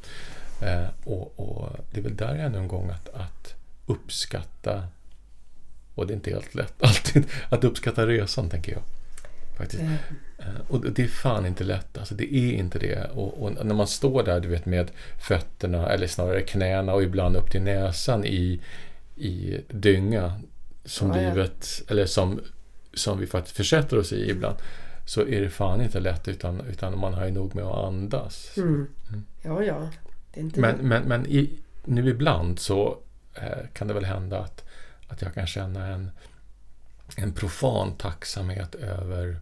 [0.63, 3.55] Eh, och, och det är väl där ännu en gång att, att
[3.87, 4.83] uppskatta
[5.95, 8.83] och det är inte helt lätt alltid att uppskatta resan, tänker jag.
[9.57, 9.83] Faktiskt.
[9.83, 9.95] Eh,
[10.39, 11.99] Eh, Och det är fan inte lätt.
[11.99, 13.11] Alltså det är inte det.
[13.15, 14.91] Och, och när man står där du vet, med
[15.21, 18.61] fötterna, eller snarare knäna och ibland upp till näsan i,
[19.17, 20.41] i dynga
[20.85, 21.29] som Ja, ja.
[21.29, 22.41] livet, eller som,
[22.95, 24.57] som vi faktiskt försätter oss i ibland,
[25.07, 28.57] så är det fan inte lätt utan, utan man har ju nog med att andas.
[28.57, 28.89] mm.
[29.43, 29.89] Ja, ja.
[30.35, 32.99] Inte Men, men, men i, nu ibland så
[33.35, 34.65] eh, kan det väl hända att,
[35.09, 36.11] att jag kan känna en,
[37.17, 39.41] en profan tacksamhet över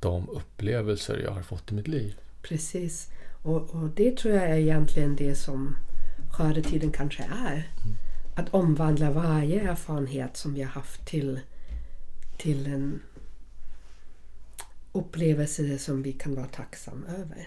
[0.00, 2.16] de upplevelser jag har fått i mitt liv.
[2.42, 3.10] Precis.
[3.42, 5.76] Och, och det tror jag är egentligen det som
[6.32, 7.68] skördetiden kanske är.
[8.34, 11.40] Att omvandla varje erfarenhet som vi har haft till,
[12.38, 13.00] till en
[14.92, 17.46] upplevelse som vi kan vara tacksam över.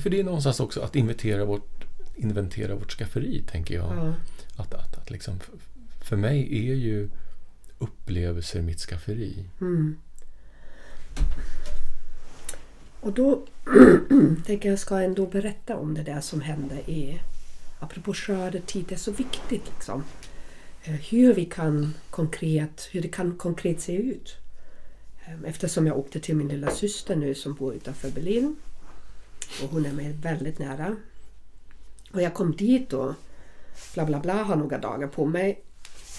[0.00, 1.84] För det är någonstans också att inventera vårt,
[2.16, 3.96] inventera vårt skafferi, tänker jag.
[3.96, 4.14] Ja.
[4.56, 5.40] Att, att, att liksom,
[6.00, 7.10] för mig är ju
[7.78, 9.44] upplevelser mitt skafferi.
[9.60, 9.96] Mm.
[13.00, 13.46] Och då
[14.46, 17.20] tänker jag ska ändå berätta om det där som hände i
[17.78, 18.84] apropå skördetid.
[18.88, 20.04] Det är så viktigt liksom.
[20.84, 24.36] Eh, hur vi kan konkret, hur det kan konkret se ut.
[25.26, 28.56] Ehm, eftersom jag åkte till min lilla syster nu som bor utanför Berlin.
[29.62, 30.96] Och hon är mig väldigt nära.
[32.12, 33.14] Och jag kom dit och
[33.94, 35.64] bla bla bla, har några dagar på mig.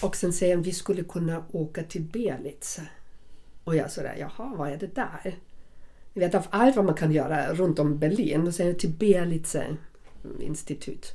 [0.02, 2.80] Och sen säger hon vi skulle kunna åka till Belitz.
[3.64, 5.38] Och jag sådär, jaha, vad är det där?
[6.12, 8.90] Ni vet av allt vad man kan göra runt om Berlin, då säger jag till
[8.90, 9.74] Belitz eh,
[10.40, 11.14] institut.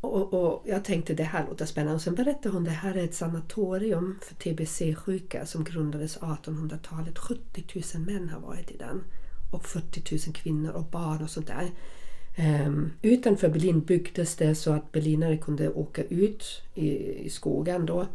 [0.00, 1.94] Och, och jag tänkte det här låter spännande.
[1.94, 7.18] Och sen berättade hon det här är ett sanatorium för TBC-sjuka som grundades 1800-talet.
[7.18, 9.04] 70 000 män har varit i den.
[9.52, 11.70] Och 40 000 kvinnor och barn och sånt där.
[12.66, 16.88] Um, utanför Berlin byggdes det så att berlinare kunde åka ut i,
[17.24, 18.06] i skogen då,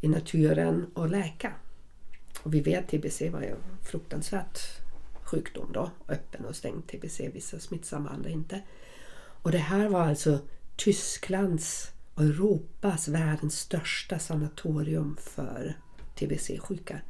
[0.00, 1.52] i naturen och läka.
[2.42, 4.58] Och vi vet TBC var ju en fruktansvärt
[5.22, 5.90] sjukdom då.
[6.08, 8.62] Öppen och stängd TBC, vissa smittsamma, andra inte.
[9.42, 10.38] Och det här var alltså
[10.80, 15.74] Tysklands och Europas, världens största sanatorium för
[16.14, 17.00] TBC-sjuka.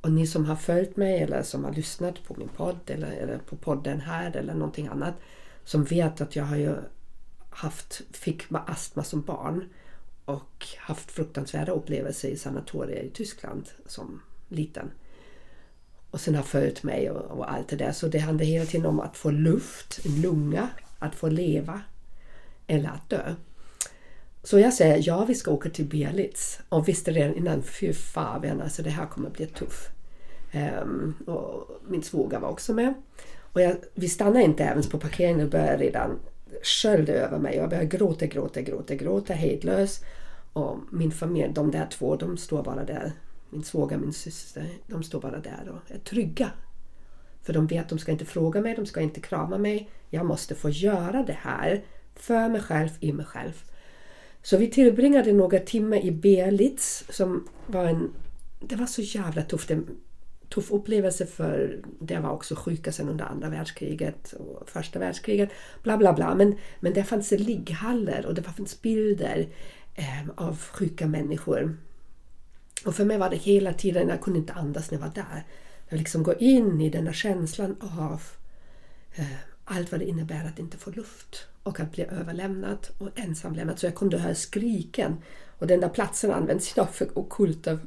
[0.00, 3.38] Och ni som har följt mig eller som har lyssnat på min podd eller, eller
[3.38, 5.14] på podden här eller någonting annat
[5.64, 6.76] som vet att jag har ju
[7.50, 9.68] haft, fick astma som barn
[10.24, 14.90] och haft fruktansvärda upplevelser i sanatorier i Tyskland som liten.
[16.10, 17.92] Och sen har följt mig och, och, allt det där.
[17.92, 21.80] Så det handlar hela tiden om att få luft, en lunga, att få leva
[22.66, 23.34] eller att dö.
[24.42, 26.60] Så jag säger ja, vi ska åka till Biarritz.
[26.68, 29.90] Och visste redan innan, fy fan, alltså det här kommer bli tufft.
[30.82, 32.94] Um, och min svåger var också med.
[33.52, 36.18] Och jag, vi stannade inte ens på parkeringen och började redan
[36.62, 37.56] sköljde över mig.
[37.56, 40.00] Jag började gråta, gråta, gråta, gråta hejdlös.
[40.52, 43.12] Och min familj, de där två, de står bara där.
[43.50, 46.50] Min svåger, min syster, de står bara där och är trygga.
[47.42, 49.90] För de vet att de ska inte fråga mig, de ska inte krama mig.
[50.10, 51.84] Jag måste få göra det här
[52.16, 53.62] för mig själv, i mig själv.
[54.42, 58.10] Så vi tillbringade några timmar i Berlitz som var en...
[58.60, 59.70] Det var så jävla tufft
[60.54, 65.50] tuff upplevelse för det var också sjuka sen under andra världskriget och första världskriget.
[65.82, 66.34] Bla bla bla.
[66.34, 69.48] Men, men det fanns ligghallar och det fanns bilder
[69.94, 71.76] eh, av sjuka människor.
[72.84, 75.44] Och för mig var det hela tiden, jag kunde inte andas när jag var där.
[75.88, 78.22] Jag liksom gå in i den här känslan av
[79.14, 83.78] eh, allt vad det innebär att inte få luft och att bli överlämnad och ensamlämnad.
[83.78, 85.16] Så jag kunde höra skriken.
[85.58, 87.78] Och den där platsen används idag för okulta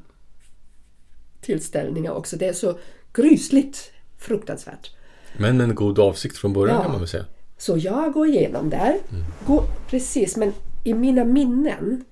[1.41, 2.37] tillställningar också.
[2.37, 2.79] Det är så
[3.13, 4.91] grysligt fruktansvärt.
[5.37, 6.81] Men en god avsikt från början ja.
[6.81, 7.25] kan man väl säga.
[7.57, 8.97] Så jag går igenom där.
[9.09, 9.25] Mm.
[9.47, 10.53] Går, precis, men
[10.83, 12.05] i mina minnen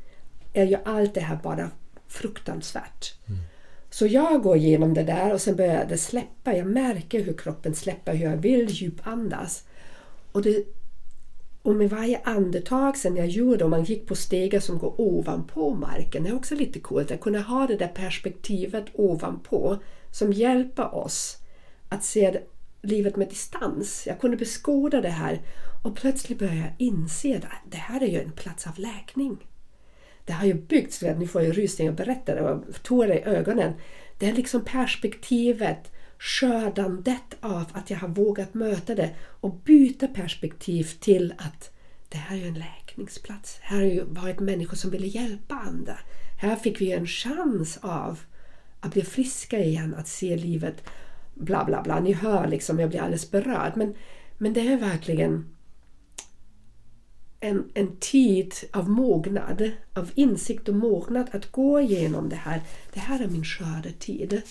[0.53, 1.72] är ju allt det här bara
[2.07, 3.13] fruktansvärt.
[3.26, 3.39] Mm.
[3.89, 6.55] Så jag går igenom det där och sen börjar det släppa.
[6.55, 9.63] Jag märker hur kroppen släpper, hur jag vill djupandas.
[10.32, 10.63] Och det
[11.66, 15.74] och med varje andetag sen jag gjorde och man gick på stegar som går ovanpå
[15.74, 19.78] marken, det är också lite coolt att kunna ha det där perspektivet ovanpå
[20.11, 21.38] som hjälper oss
[21.89, 22.39] att se
[22.82, 24.03] livet med distans.
[24.07, 25.41] Jag kunde beskåda det här
[25.84, 29.38] och plötsligt började jag inse att det här är ju en plats av läkning.
[30.26, 33.74] Det har ju byggts, nu får jag rysningar och berättar och tårar i ögonen.
[34.20, 40.84] Det är liksom perspektivet skördandet av att jag har vågat möta det och byta perspektiv
[40.99, 41.72] till att
[42.09, 43.57] det här är en läkningsplats.
[43.61, 45.97] Här har ju varit människor som ville hjälpa andra.
[46.38, 48.20] Här fick vi en chans av
[48.80, 50.84] att bli friska igen, att se livet
[51.34, 51.99] bla bla bla.
[51.99, 53.72] Ni hör liksom, jag blir alldeles berörd.
[53.76, 53.95] Men,
[54.38, 55.55] men det är verkligen
[57.39, 62.61] en, en tid av mognad, av insikt och mognad att gå igenom det här.
[62.93, 64.41] Det här är min skördetid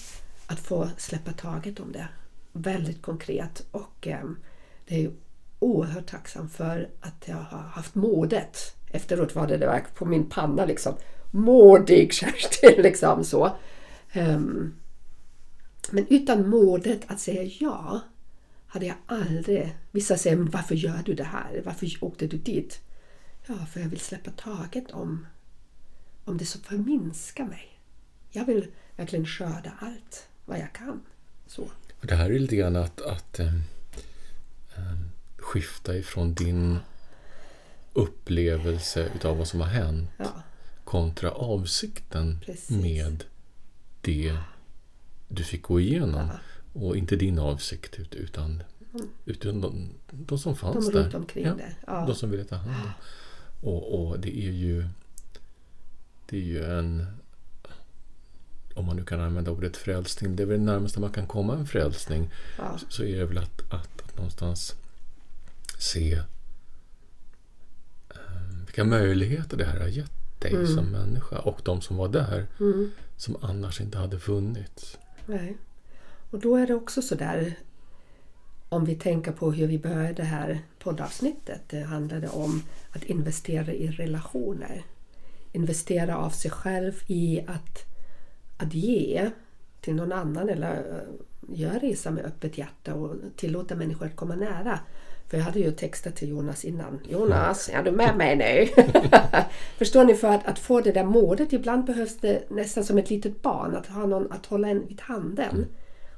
[0.46, 2.08] att få släppa taget om det
[2.52, 4.24] väldigt konkret och eh,
[4.86, 5.12] det är
[5.58, 8.76] oerhört tacksam för att jag har haft modet.
[8.90, 10.94] Efteråt var det, där på min panna liksom.
[11.30, 13.56] Modig Kerstin liksom så.
[14.16, 14.74] Um,
[15.90, 18.00] men utan modet att säga ja
[18.66, 19.76] hade jag aldrig...
[19.90, 21.62] Vissa säger men varför gör du det här?
[21.64, 22.80] Varför åkte du dit?
[23.46, 25.26] Ja, för jag vill släppa taget om,
[26.24, 27.80] om det som förminskar mig.
[28.30, 28.66] Jag vill
[28.96, 31.00] verkligen skörda allt vad jag kan.
[31.46, 31.70] Så.
[32.00, 36.78] Det här är lite grann att, att ähm, skifta ifrån din
[37.92, 40.42] upplevelse utav vad som har hänt ja.
[40.84, 42.70] kontra avsikten Precis.
[42.70, 43.24] med
[44.00, 44.36] det
[45.28, 46.28] du fick gå igenom.
[46.28, 46.38] Ja.
[46.80, 48.62] Och inte din avsikt utan,
[48.94, 49.08] mm.
[49.24, 51.16] utan de, de som fanns de där.
[51.16, 51.74] Omkring ja, det.
[51.86, 52.04] Ja.
[52.06, 52.90] De som ville ta hand om.
[53.70, 54.88] Och, och det är ju
[56.26, 57.06] det är ju en
[58.74, 61.54] om man nu kan använda ordet frälsning, det är väl det närmaste man kan komma
[61.54, 62.78] en frälsning, ja.
[62.88, 64.74] så är det väl att, att, att någonstans
[65.78, 66.20] se
[68.08, 70.66] um, vilka möjligheter det här har gett dig mm.
[70.66, 72.90] som människa och de som var där mm.
[73.16, 74.98] som annars inte hade funnits.
[75.26, 75.56] Nej.
[76.30, 77.54] Och då är det också så där
[78.68, 81.60] om vi tänker på hur vi började det här poddavsnittet.
[81.68, 84.84] Det handlade om att investera i relationer.
[85.52, 87.93] Investera av sig själv i att
[88.66, 89.30] att ge
[89.80, 94.34] till någon annan eller eh, göra resa med öppet hjärta och tillåta människor att komma
[94.34, 94.78] nära.
[95.30, 97.00] För jag hade ju textat till Jonas innan.
[97.08, 98.82] Jonas, är du med mig nu?
[99.78, 100.14] Förstår ni?
[100.14, 103.76] För att, att, få det där modet, ibland behövs det nästan som ett litet barn,
[103.76, 105.50] att ha någon att hålla en vid handen.
[105.50, 105.68] Mm.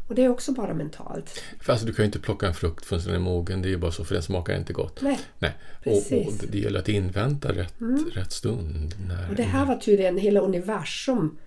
[0.09, 1.43] Och det är också bara mentalt.
[1.61, 3.63] För alltså, du kan ju inte plocka en frukt förrän den är mogen.
[3.63, 5.03] Det är ju bara så, för den smakar inte gott.
[5.03, 5.53] Nej, Nej.
[5.85, 5.93] Och,
[6.27, 8.11] och, det gäller att invänta rätt, mm.
[8.15, 8.95] rätt stund.
[9.09, 9.31] När...
[9.31, 11.39] Och det här var tydligen hela universum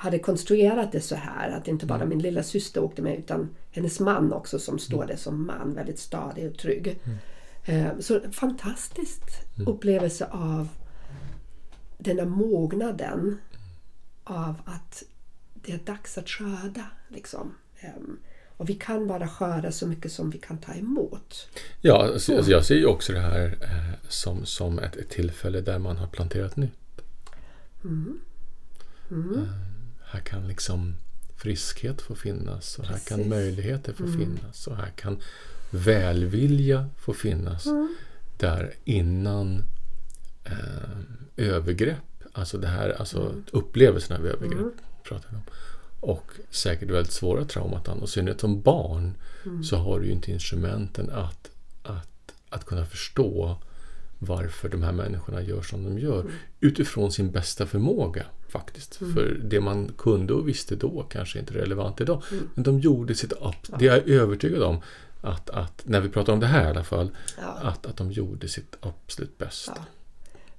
[0.00, 2.08] hade konstruerat det så här att inte bara mm.
[2.08, 5.08] min lilla syster åkte med utan hennes man också som står mm.
[5.08, 7.00] där som man, väldigt stadig och trygg.
[7.04, 7.18] Mm.
[7.64, 9.22] Eh, så fantastisk
[9.56, 9.68] mm.
[9.68, 10.68] upplevelse av
[11.98, 13.38] denna mognaden
[14.24, 15.02] av att
[15.54, 16.86] det är dags att skörda.
[17.08, 17.54] Liksom.
[17.80, 18.18] Ehm,
[18.56, 21.48] och vi kan bara skörda så mycket som vi kan ta emot.
[21.80, 25.60] Ja, alltså, alltså jag ser ju också det här eh, som, som ett, ett tillfälle
[25.60, 27.02] där man har planterat nytt.
[27.84, 28.20] Mm.
[29.10, 29.69] Eh,
[30.10, 30.96] här kan liksom
[31.36, 33.30] friskhet få finnas och här kan Precis.
[33.30, 35.18] möjligheter få finnas och här kan
[35.70, 37.66] välvilja få finnas.
[38.36, 39.64] Där innan
[40.44, 40.98] eh,
[41.36, 45.42] övergrepp, alltså det här, alltså upplevelsen av övergrepp pratar vi om.
[46.00, 47.82] Och säkert väldigt svåra trauman.
[47.86, 49.14] Och i synnerhet som barn
[49.64, 51.50] så har du ju inte instrumenten att,
[51.82, 53.58] att, att kunna förstå
[54.22, 56.24] varför de här människorna gör som de gör.
[56.60, 58.96] Utifrån sin bästa förmåga faktiskt.
[58.96, 62.22] För det man kunde och visste då kanske inte är relevant idag.
[62.54, 64.80] Men de gjorde sitt ab- Det är jag övertygad om.
[65.20, 67.10] Att, att, när vi pratar om det här i alla fall.
[67.40, 67.68] Ja.
[67.68, 69.72] Att, att de gjorde sitt absolut bästa.
[69.76, 69.84] Ja.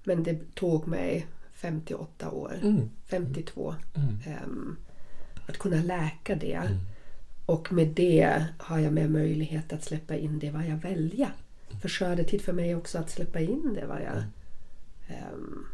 [0.03, 2.89] Men det tog mig 58 år, Mm.
[3.07, 3.75] 52,
[4.25, 4.75] ehm,
[5.47, 6.61] att kunna läka det.
[7.45, 11.31] Och med det har jag med möjlighet att släppa in det vad jag väljer.
[11.81, 14.23] För skördetid för mig också att släppa in det vad jag
[15.07, 15.65] ehm,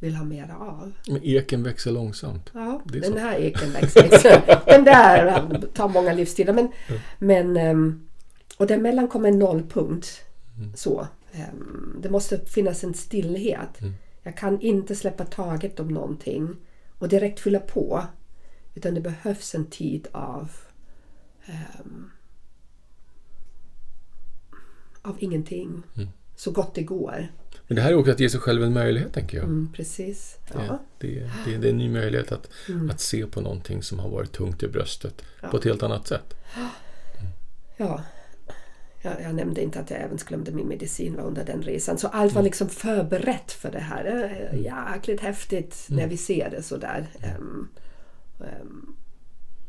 [0.00, 0.92] vill ha mera av.
[1.08, 2.50] Men eken växer långsamt.
[2.54, 3.18] Ja, den så.
[3.18, 4.62] här eken växer.
[4.66, 5.42] den där
[5.74, 6.52] tar många livstider.
[6.52, 6.68] Men,
[7.18, 8.08] men, ehm,
[8.56, 10.24] och däremellan kommer en nollpunkt.
[10.74, 11.06] Så.
[11.32, 13.78] ehm, Det måste finnas en stillhet.
[14.22, 16.56] Jag kan inte släppa taget om någonting
[16.98, 18.04] och direkt fylla på.
[18.74, 20.50] Utan det behövs en tid av
[21.46, 22.10] ehm,
[25.02, 25.82] av ingenting.
[26.36, 27.28] Så gott det går.
[27.66, 29.46] Men det här är också att ge sig själv en möjlighet, tänker jag.
[29.46, 30.36] Mm, precis.
[30.54, 30.60] Ja.
[30.60, 30.76] Mm.
[30.98, 32.50] Det, det, det, är en ny möjlighet att,
[32.90, 36.34] att se på någonting som har varit tungt i bröstet på ett helt annat sätt.
[37.76, 38.02] Ja.
[39.02, 41.98] Jag, jag nämnde inte att jag även glömde min medicin var under den resan.
[41.98, 44.04] Så allt var liksom förberett för det här.
[44.04, 47.06] Är Jäkligt häftigt när vi ser det sådär.
[47.38, 47.68] Um,
[48.38, 48.96] um,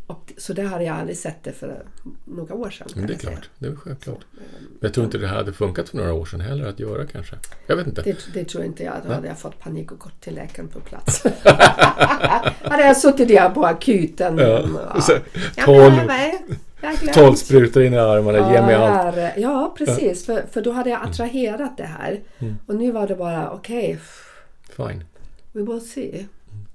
[0.09, 1.83] och så där hade jag aldrig sett det för
[2.25, 2.87] några år sedan.
[2.95, 4.25] Men det är klart, det är självklart.
[4.31, 7.35] Men jag tror inte det hade funkat för några år sedan heller att göra kanske.
[7.67, 8.01] Jag vet inte.
[8.01, 8.95] Det, det tror inte jag.
[9.07, 11.23] Då hade jag fått panik och gått till läkaren på plats.
[12.63, 14.37] hade jag suttit där på akuten.
[14.37, 15.11] Ja, så
[15.55, 16.09] Jag tolv-.
[17.13, 19.17] Tolv sprutor in i armarna, ge mig allt.
[19.37, 20.25] Ja, precis.
[20.25, 22.19] För, för då hade jag attraherat det här.
[22.65, 23.99] Och nu var det bara, okej,
[24.77, 25.03] Fine.
[25.51, 26.25] we will see.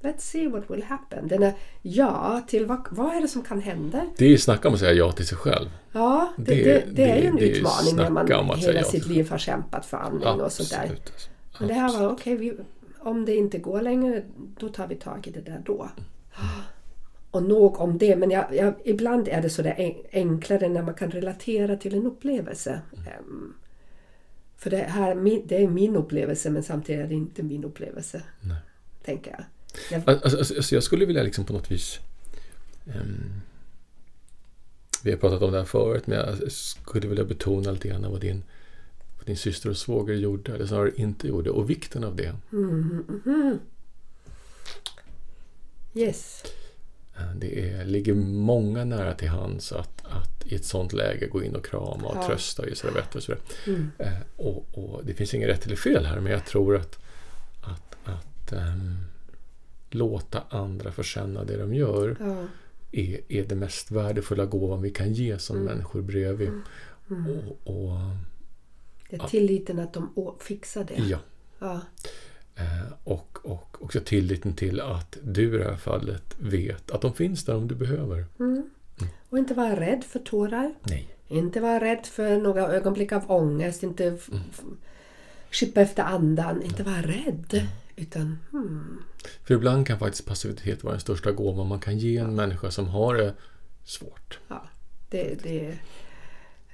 [0.05, 1.28] Let's see what will happen.
[1.28, 1.52] Den är
[1.82, 4.07] ja till vad, vad är det som kan hända?
[4.16, 5.68] Det är ju snacka om att säga ja till sig själv.
[5.92, 8.26] Ja, det, Det- det, det, är ju en utmaning när man
[8.66, 10.78] hela ja sitt liv har kämpat för andning och sånt där.
[10.78, 11.07] Absolut.
[11.12, 11.28] alltså.
[11.59, 12.57] Men det här var okej, vi-
[12.98, 14.22] om det inte går längre,
[14.59, 15.88] då tar vi tag i det där då.
[17.30, 20.82] Och nog om det, men jag, jag, ibland är det så där en- enklare när
[20.82, 22.80] man kan relatera till en upplevelse.
[22.92, 23.55] Ehm,
[24.57, 25.14] för det här
[25.46, 28.22] det är min upplevelse men samtidigt är det inte min upplevelse.
[29.05, 29.44] Tänker jag.
[29.91, 32.01] Jag Alltså, alltså, alltså, jag skulle vilja liksom på något vis...
[32.87, 33.41] ehm,
[35.03, 38.20] vi har pratat om det här förut, men jag skulle vilja betona lite grann vad
[38.20, 38.43] din,
[39.18, 42.35] vad din syster och svåger gjorde, eller snarare inte gjorde, och vikten av det.
[45.95, 46.43] yes.
[47.16, 51.43] Eh, Det är, ligger många nära till hands att, att i ett sånt läge gå
[51.45, 52.27] in och krama och Ja.
[52.27, 53.41] trösta och ge servetter och sådär.
[53.99, 56.99] Eh, och, och det finns inget rätt eller fel här, men jag tror att,
[57.62, 58.97] att, att ehm,
[59.95, 62.45] låta andra få känna det de gör Ja.
[62.92, 65.68] är, är det mest värdefulla gåvan vi kan ge som Mm.
[65.68, 66.51] människor bredvid.
[67.09, 67.99] Och, och
[69.11, 70.95] Det är tilliten att de fixar det.
[71.05, 71.18] ja,
[71.59, 71.80] Ja.
[72.57, 77.14] eh, och, och också tilliten till att du i det här fallet vet att de
[77.14, 78.24] finns där om du behöver.
[79.30, 80.74] Och inte vara rädd för tårar.
[80.82, 81.09] Nej.
[81.28, 83.82] Inte vara rädd för några ögonblick av ångest.
[83.82, 84.30] Inte f-
[85.51, 86.62] skippa efter andan.
[86.62, 87.66] Inte vara rädd.
[87.97, 89.03] Utan hmm,
[89.45, 92.87] För ibland kan faktiskt passivitet vara den största gåvan man kan ge en människa som
[92.87, 93.35] har det
[93.85, 94.39] svårt.
[94.49, 94.62] ja,
[95.11, 95.43] det...
[95.43, 95.79] det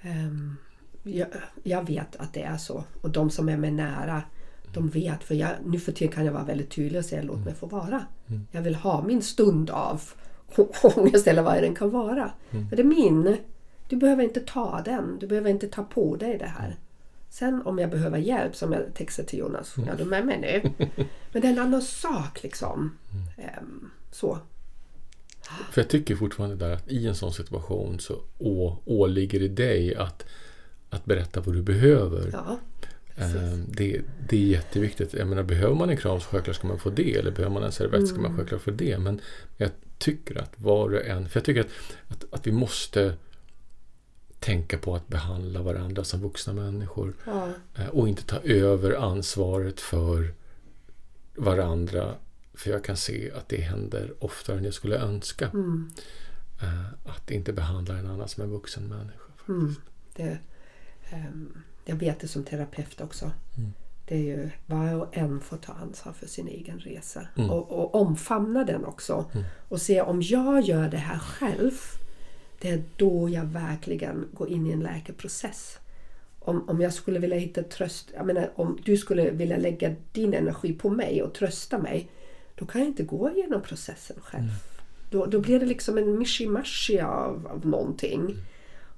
[0.03, 0.57] ehm,
[1.03, 1.28] jag,
[1.62, 2.84] jag vet att det är så.
[3.01, 4.22] Och de som är mig nära,
[4.72, 5.24] de vet.
[5.24, 7.66] För jag, nu för tiden kan jag vara väldigt tydlig och säga låt mig få
[7.66, 8.07] vara.
[8.51, 10.03] Jag vill ha min stund av
[10.96, 12.30] ångest eller vad den kan vara.
[12.51, 13.36] För det är min.
[13.88, 15.18] Du behöver inte ta den.
[15.18, 16.76] Du behöver inte ta på dig det här.
[17.30, 20.86] Sen om jag behöver hjälp, som jag textade till Jonas, ja du med mig nu.
[21.32, 22.98] Men det är en annan sak liksom.
[23.38, 24.38] Ehm, så.
[25.72, 29.94] För jag tycker fortfarande där att i en sån situation så å, åligger det dig
[29.94, 30.26] att,
[30.90, 32.30] att berätta vad du behöver.
[32.32, 32.58] Ja,
[33.16, 33.36] precis.
[33.36, 35.14] Eh, Det, det är jätteviktigt.
[35.14, 37.16] Jag menar, behöver man en kram så självklart ska man få det.
[37.16, 38.28] Eller behöver man en servett ska Mm.
[38.30, 38.98] man självklart få det.
[38.98, 39.20] Men
[39.56, 41.28] jag tycker att var och en...
[41.28, 41.70] För jag tycker att,
[42.08, 43.14] att, att vi måste
[44.41, 47.14] tänka på att behandla varandra som vuxna människor.
[47.26, 50.34] Ja, Eh, Och inte ta över ansvaret för
[51.36, 52.14] varandra
[52.55, 55.49] för jag kan se att det händer oftare än jag skulle önska.
[55.49, 55.91] Mm.
[56.62, 59.24] Eh, att inte behandla en annan som en vuxen människa.
[59.49, 59.74] Mm.
[60.16, 60.38] Det,
[61.11, 63.30] ehm, jag vet det som terapeut också.
[63.57, 63.72] Mm.
[64.09, 67.26] Det är ju var och en får ta ansvar för sin egen resa.
[67.36, 67.51] Mm.
[67.51, 69.30] Och, och omfamna den också.
[69.32, 69.47] Mm.
[69.68, 71.72] Och se om jag gör det här själv.
[72.61, 75.78] Det är då jag verkligen går in i en läkeprocess.
[76.38, 78.11] Om, om jag skulle vilja hitta tröst.
[78.14, 82.11] Jag menar om du skulle vilja lägga din energi på mig och trösta mig.
[82.54, 84.42] Då kan jag inte gå igenom processen själv.
[84.42, 84.54] Mm.
[85.11, 88.36] Då, då blir det liksom en mishi-mashi av, av någonting.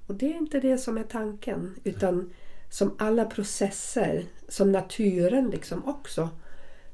[0.07, 1.75] Och det är inte det som är tanken.
[1.83, 2.33] Utan
[2.69, 6.29] som alla processer, som naturen liksom också.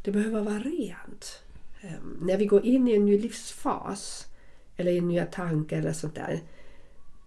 [0.04, 1.44] Det behöver vara rent.
[1.82, 4.28] Ehm, när vi går in i en ny livsfas
[4.78, 6.40] eller i nya tankar eller sånt där.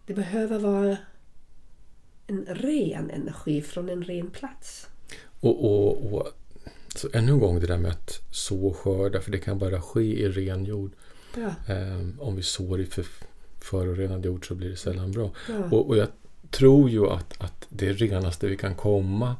[0.06, 0.96] Det behöver vara
[2.26, 4.88] en ren energi från en ren plats.
[5.40, 6.28] Och, och, och
[6.94, 9.80] så ännu en gång det där med att så och skörda, för det kan bara
[9.80, 10.92] ske i ren jord.
[11.36, 13.04] Ja, Eh, om vi sår i för,
[13.60, 15.30] förorenad jord så blir det sällan bra.
[15.48, 16.08] ja, Och, och jag
[16.50, 19.36] tror ju att, att det renaste vi kan komma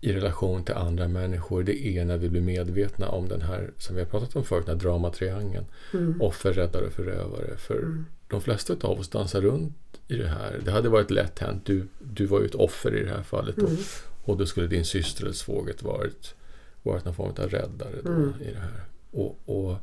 [0.00, 3.96] i relation till andra människor det är när vi blir medvetna om den här, som
[3.96, 5.64] vi har pratat om förut, den här dramatriangeln.
[5.92, 7.56] mm, Offer, räddare, förövare.
[7.56, 8.06] För Mm.
[8.28, 9.76] De flesta av oss dansar runt
[10.08, 10.60] i det här.
[10.64, 11.66] Det hade varit lätt hänt.
[11.66, 13.58] Du, du var ju ett offer i det här fallet.
[13.58, 13.76] Mm,
[14.24, 16.34] och då skulle din syster eller svåger varit,
[16.82, 18.32] varit någon form av räddare då, Mm.
[18.40, 18.84] i det här.
[19.10, 19.76] Och, och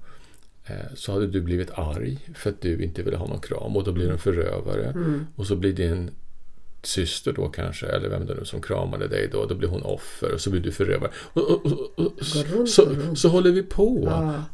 [0.66, 3.84] eh, så hade du blivit arg för att du inte ville ha någon kram och
[3.84, 4.86] då blir du en förövare.
[4.86, 6.12] mm, Och så blir din
[6.84, 10.34] syster då kanske, eller vem det nu som kramade dig då, då blir hon offer
[10.34, 11.12] och så blir du förövare.
[11.34, 14.12] Och, och, och, och, Går runt så, så håller vi på.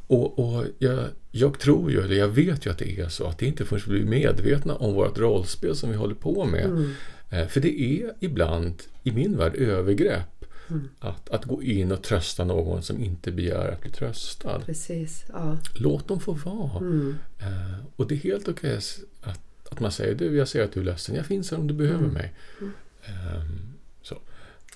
[0.07, 3.37] Och, och jag, jag tror ju, eller jag vet ju att det är så, att
[3.37, 6.65] det inte förrän vi blir medvetna om vårt rollspel som vi håller på med.
[6.65, 6.91] mm,
[7.29, 8.73] Eh, För det är ibland,
[9.03, 10.21] i min värld, övergrepp
[10.69, 10.87] Mm.
[10.99, 14.61] att, att gå in och trösta någon som inte begär att bli tröstad.
[14.65, 15.25] precis.
[15.33, 16.77] Ja, Låt dem få vara.
[16.77, 18.79] mm, Eh, Och det är helt okej
[19.71, 21.73] att, man säger du, jag ser att du är ledsen, jag finns här om du
[21.73, 22.13] behöver Mm.
[22.13, 22.33] mig.
[23.05, 24.15] Ehm, så.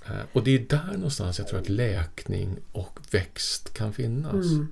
[0.06, 4.34] Eh, Och det är där någonstans jag tror att läkning och växt kan finnas.
[4.52, 4.68] mm.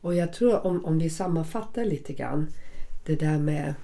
[0.00, 2.46] Och jag tror om, om vi sammanfattar lite grann
[3.04, 3.74] det där med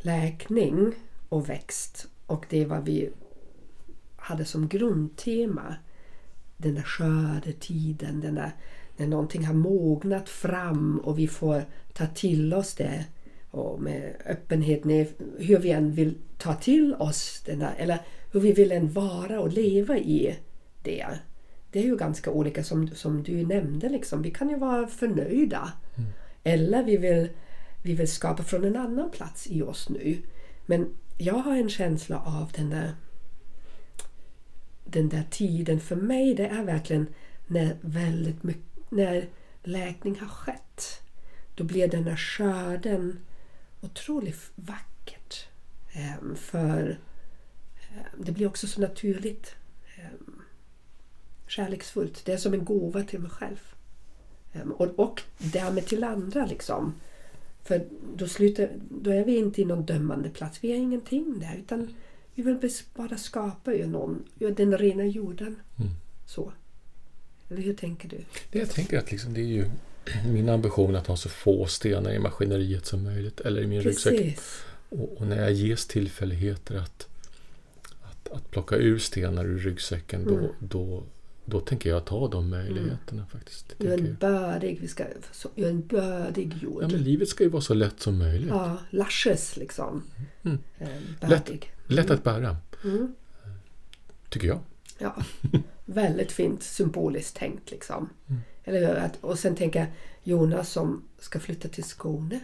[0.00, 0.92] läkning
[1.28, 3.10] och växt och det är vad vi
[4.16, 5.74] hade som grundtema.
[6.56, 8.52] Den där skördetiden, den där,
[8.96, 13.04] när någonting har mognat fram och vi får ta till oss det
[13.58, 15.06] och med öppenhet, med
[15.38, 17.98] hur vi än vill ta till oss den där, eller
[18.32, 20.38] hur vi vill än vara och leva i
[20.82, 21.06] det.
[21.70, 23.88] Det är ju ganska olika som, som du nämnde.
[23.88, 24.22] Liksom.
[24.22, 25.72] Vi kan ju vara förnöjda.
[26.44, 27.28] Eller vi vill,
[27.82, 30.18] vi vill skapa från en annan plats i oss nu.
[30.66, 32.94] Men jag har en känsla av den där,
[34.84, 35.80] den där tiden.
[35.80, 37.06] För mig det är verkligen
[37.46, 39.28] när väldigt mycket, när
[39.62, 41.02] läkning har skett.
[41.54, 43.18] Då blir den där skörden
[43.80, 45.46] otroligt vackert.
[45.92, 46.98] Ehm, för
[47.90, 49.54] ehm, det blir också så naturligt.
[49.96, 50.42] ehm,
[51.46, 52.24] kärleksfullt.
[52.24, 53.60] Det är som en gåva till mig själv.
[54.76, 56.94] Och, och därmed till andra liksom.
[57.62, 60.58] För då, slutar, då är vi inte i någon dömande plats.
[60.64, 61.56] Vi är ingenting där.
[61.58, 61.94] Utan
[62.34, 65.56] vi vill bara skapa ju någon, den rena jorden.
[65.78, 65.90] Mm.
[66.26, 66.52] Så.
[67.50, 68.24] Eller hur tänker du?
[68.50, 69.70] Det jag tänker att liksom, det är ju
[70.26, 74.16] min ambition att ha så få stenar i maskineriet som möjligt, eller i min ryggsäck.
[74.18, 74.62] Precis.
[74.88, 77.06] Och, och när jag ges tillfälligheter att,
[78.02, 80.50] att, att plocka ur stenar ur ryggsäcken, då, Mm.
[80.58, 81.02] då,
[81.44, 83.68] då tänker jag ta de möjligheterna faktiskt.
[83.78, 84.14] Det Du är en jag.
[84.14, 85.04] bördig, vi ska,
[85.54, 86.82] du är en bördig jord.
[86.82, 88.48] Ja, men livet ska ju vara så lätt som möjligt.
[88.48, 90.02] Ja, lashes liksom.
[90.42, 90.58] Mm.
[90.78, 91.50] Ehm, Lätt.
[91.86, 93.14] Lätt att bära, Mm.
[94.28, 94.60] tycker jag.
[94.98, 95.16] Ja,
[95.84, 98.08] väldigt fint symboliskt tänkt liksom.
[98.66, 98.94] Eller?
[98.94, 99.88] Att, och sen tänker jag
[100.24, 102.40] Jonas som ska flytta till Skåne.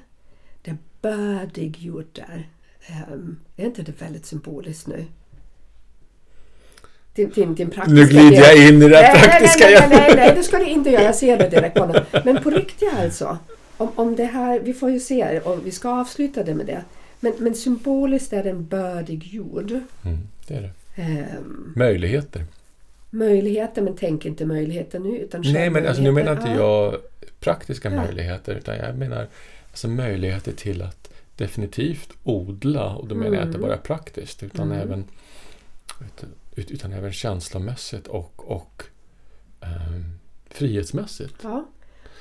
[0.62, 2.48] Det bördig jord där.
[2.86, 5.04] Ehm, är inte det väldigt symboliskt nu?
[7.14, 8.40] Din, din, din praktiska Nu glider del.
[8.40, 9.90] jag in i det Nej, nej, praktiska nej, nej, igen.
[10.06, 11.02] nej, nej, det ska du inte göra.
[11.02, 12.04] Jag ser det direkt på honom.
[12.24, 13.38] Men på riktigt alltså.
[13.76, 16.84] Om, om det här, vi får ju se och vi ska avsluta det med det.
[17.20, 19.70] Men, men symboliskt är det en bördig jord.
[19.70, 20.18] Mm,
[20.48, 21.02] det är det.
[21.02, 22.44] Ehm, Möjligheter.
[23.12, 25.16] Möjligheter, men tänk inte möjligheter nu.
[25.18, 26.56] Utan Nej, men alltså, nu menar inte Ja.
[26.56, 26.96] jag
[27.40, 27.96] praktiska Ja.
[28.04, 29.28] möjligheter, utan jag menar
[29.70, 32.94] alltså, möjligheter till att definitivt odla.
[32.94, 33.68] Och då menar jag inte Mm.
[33.68, 34.78] bara praktiskt, utan Mm.
[34.82, 35.04] även
[36.56, 38.82] ut- utan även känslomässigt och, och
[39.60, 40.18] ehm,
[40.50, 41.34] frihetsmässigt.
[41.42, 41.64] Ja.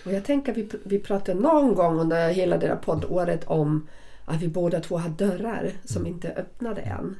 [0.06, 3.88] Och jag tänker vi, vi pratade någon gång under hela det där poddåret om
[4.26, 6.14] att vi båda två har dörrar som Mm.
[6.14, 7.16] inte öppnade än.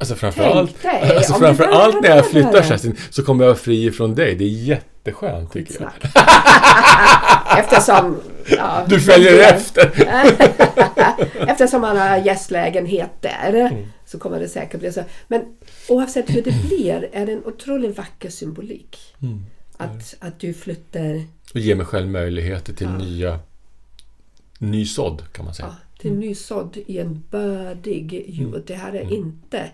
[0.00, 4.14] Alltså framförallt, dig, alltså framförallt när jag flyttar Kerstin så kommer jag vara fri från
[4.14, 4.34] dig.
[4.34, 5.90] Det är jätteskönt tycker jag.
[7.58, 8.20] Eftersom...
[8.56, 9.92] Ja, Du följer det- efter.
[11.48, 13.86] Eftersom man har gästlägenhet där Mm.
[14.06, 15.04] så kommer det säkert bli så.
[15.28, 15.42] Men
[15.88, 18.96] oavsett hur det blir är det en otroligt vacker symbolik.
[19.22, 19.44] Mm.
[19.76, 21.22] Att, att du flyttar
[21.54, 22.98] Och ge mig själv möjligheter till Ja.
[22.98, 23.38] nya
[24.58, 25.68] ny sådd kan man säga.
[25.68, 28.62] ja, till nysådd i en bördig jord.
[28.66, 29.70] Det här är inte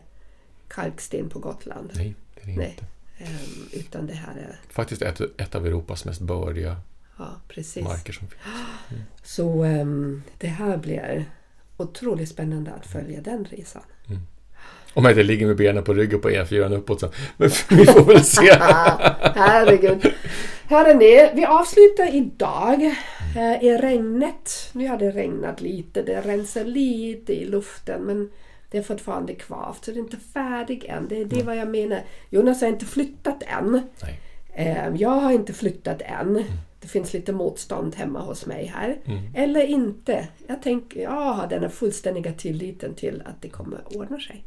[0.68, 1.90] kalksten på Gotland.
[1.94, 2.70] Nej, det är det Nej.
[2.70, 2.86] inte.
[3.18, 4.60] Ehm, utan det här är...
[4.68, 6.76] Faktiskt ett, ett av Europas mest bördiga
[7.18, 7.40] Ja,
[7.82, 8.42] marker som finns.
[9.22, 11.24] Så ehm, det här blir
[11.76, 13.82] otroligt spännande att följa den resan.
[14.94, 17.10] Om jag inte ligger med benen på ryggen på E4 uppåt så.
[17.36, 18.52] Men vi får väl se.
[19.34, 20.12] Herregud.
[20.64, 22.94] Hörrni, vi avslutar idag
[23.36, 24.70] eh, i regnet.
[24.72, 28.30] Nu har det regnat lite, det rensar lite i luften men
[28.70, 31.08] det är fortfarande kvavt så det är inte färdig än.
[31.08, 32.02] Det är det vad jag menar.
[32.30, 33.82] Jonas har inte flyttat än.
[34.54, 36.44] Eh, Jag har inte flyttat än.
[36.80, 38.98] Det finns lite motstånd hemma hos mig här.
[39.04, 39.22] Mm.
[39.34, 40.28] Eller inte.
[40.46, 44.44] Jag, tänker, jag har den här fullständiga tilliten till att det kommer ordna sig.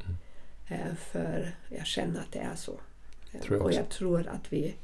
[0.67, 2.79] Eh, För jag känner att det är så.
[3.43, 4.75] Tror jag och jag tror att vi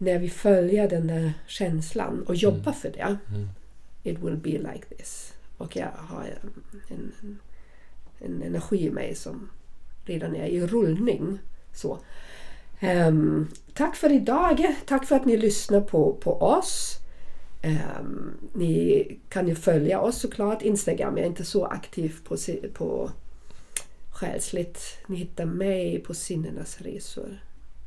[0.00, 3.18] när vi följer den där känslan och jobbar för det.
[4.02, 5.32] It will be like this.
[5.56, 7.38] Och jag har en, en,
[8.18, 9.50] en energi i mig som
[10.04, 11.38] redan är i rullning.
[11.72, 11.98] Så.
[12.80, 14.74] Ehm, tack för idag.
[14.86, 16.96] Tack för att ni lyssnar på, på oss.
[17.62, 20.62] Ehm, ni kan ju följa oss såklart.
[20.62, 22.36] Instagram, jag är inte så aktiv på,
[22.74, 23.10] på
[24.10, 24.98] själsligt.
[25.06, 26.14] Ni hittar mig på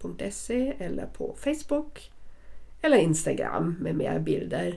[0.04, 2.12] sinnenasresor.se eller på Facebook.
[2.82, 4.76] Eller Instagram med mer bilder.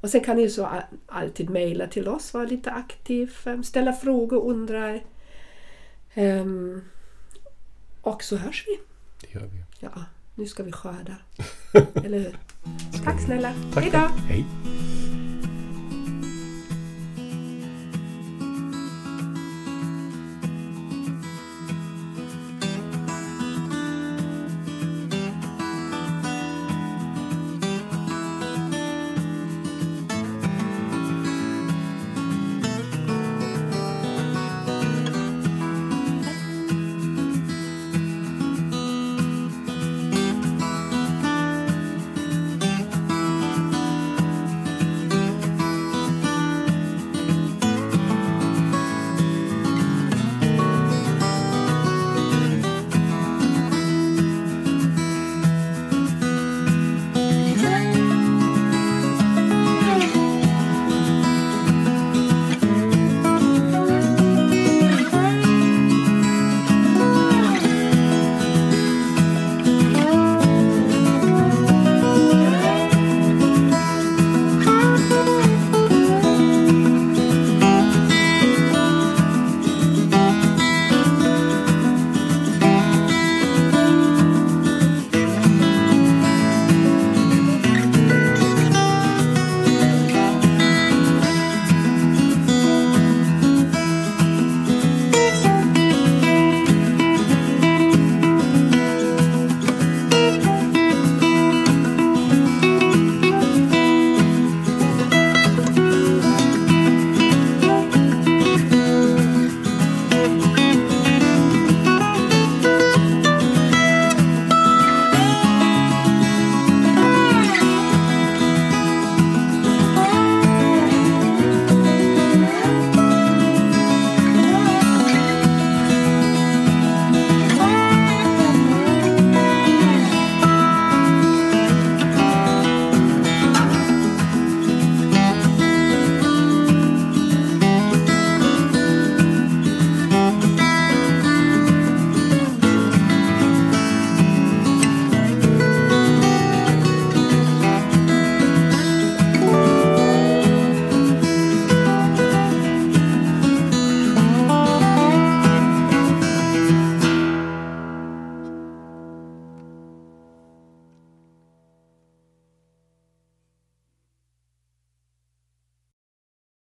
[0.00, 0.68] Och sen kan ni så
[1.06, 3.32] alltid mejla till oss, vara lite aktiv,
[3.64, 5.02] ställa frågor, undrar.
[8.02, 8.80] Och så hörs vi.
[9.20, 9.64] Det gör vi.
[9.80, 10.04] Ja,
[10.34, 11.16] nu ska vi skörda.
[12.04, 12.38] Eller hur?
[13.04, 13.52] Tack snälla.
[13.74, 13.84] Tack.
[13.84, 14.08] Hej då!
[14.28, 14.44] Hej.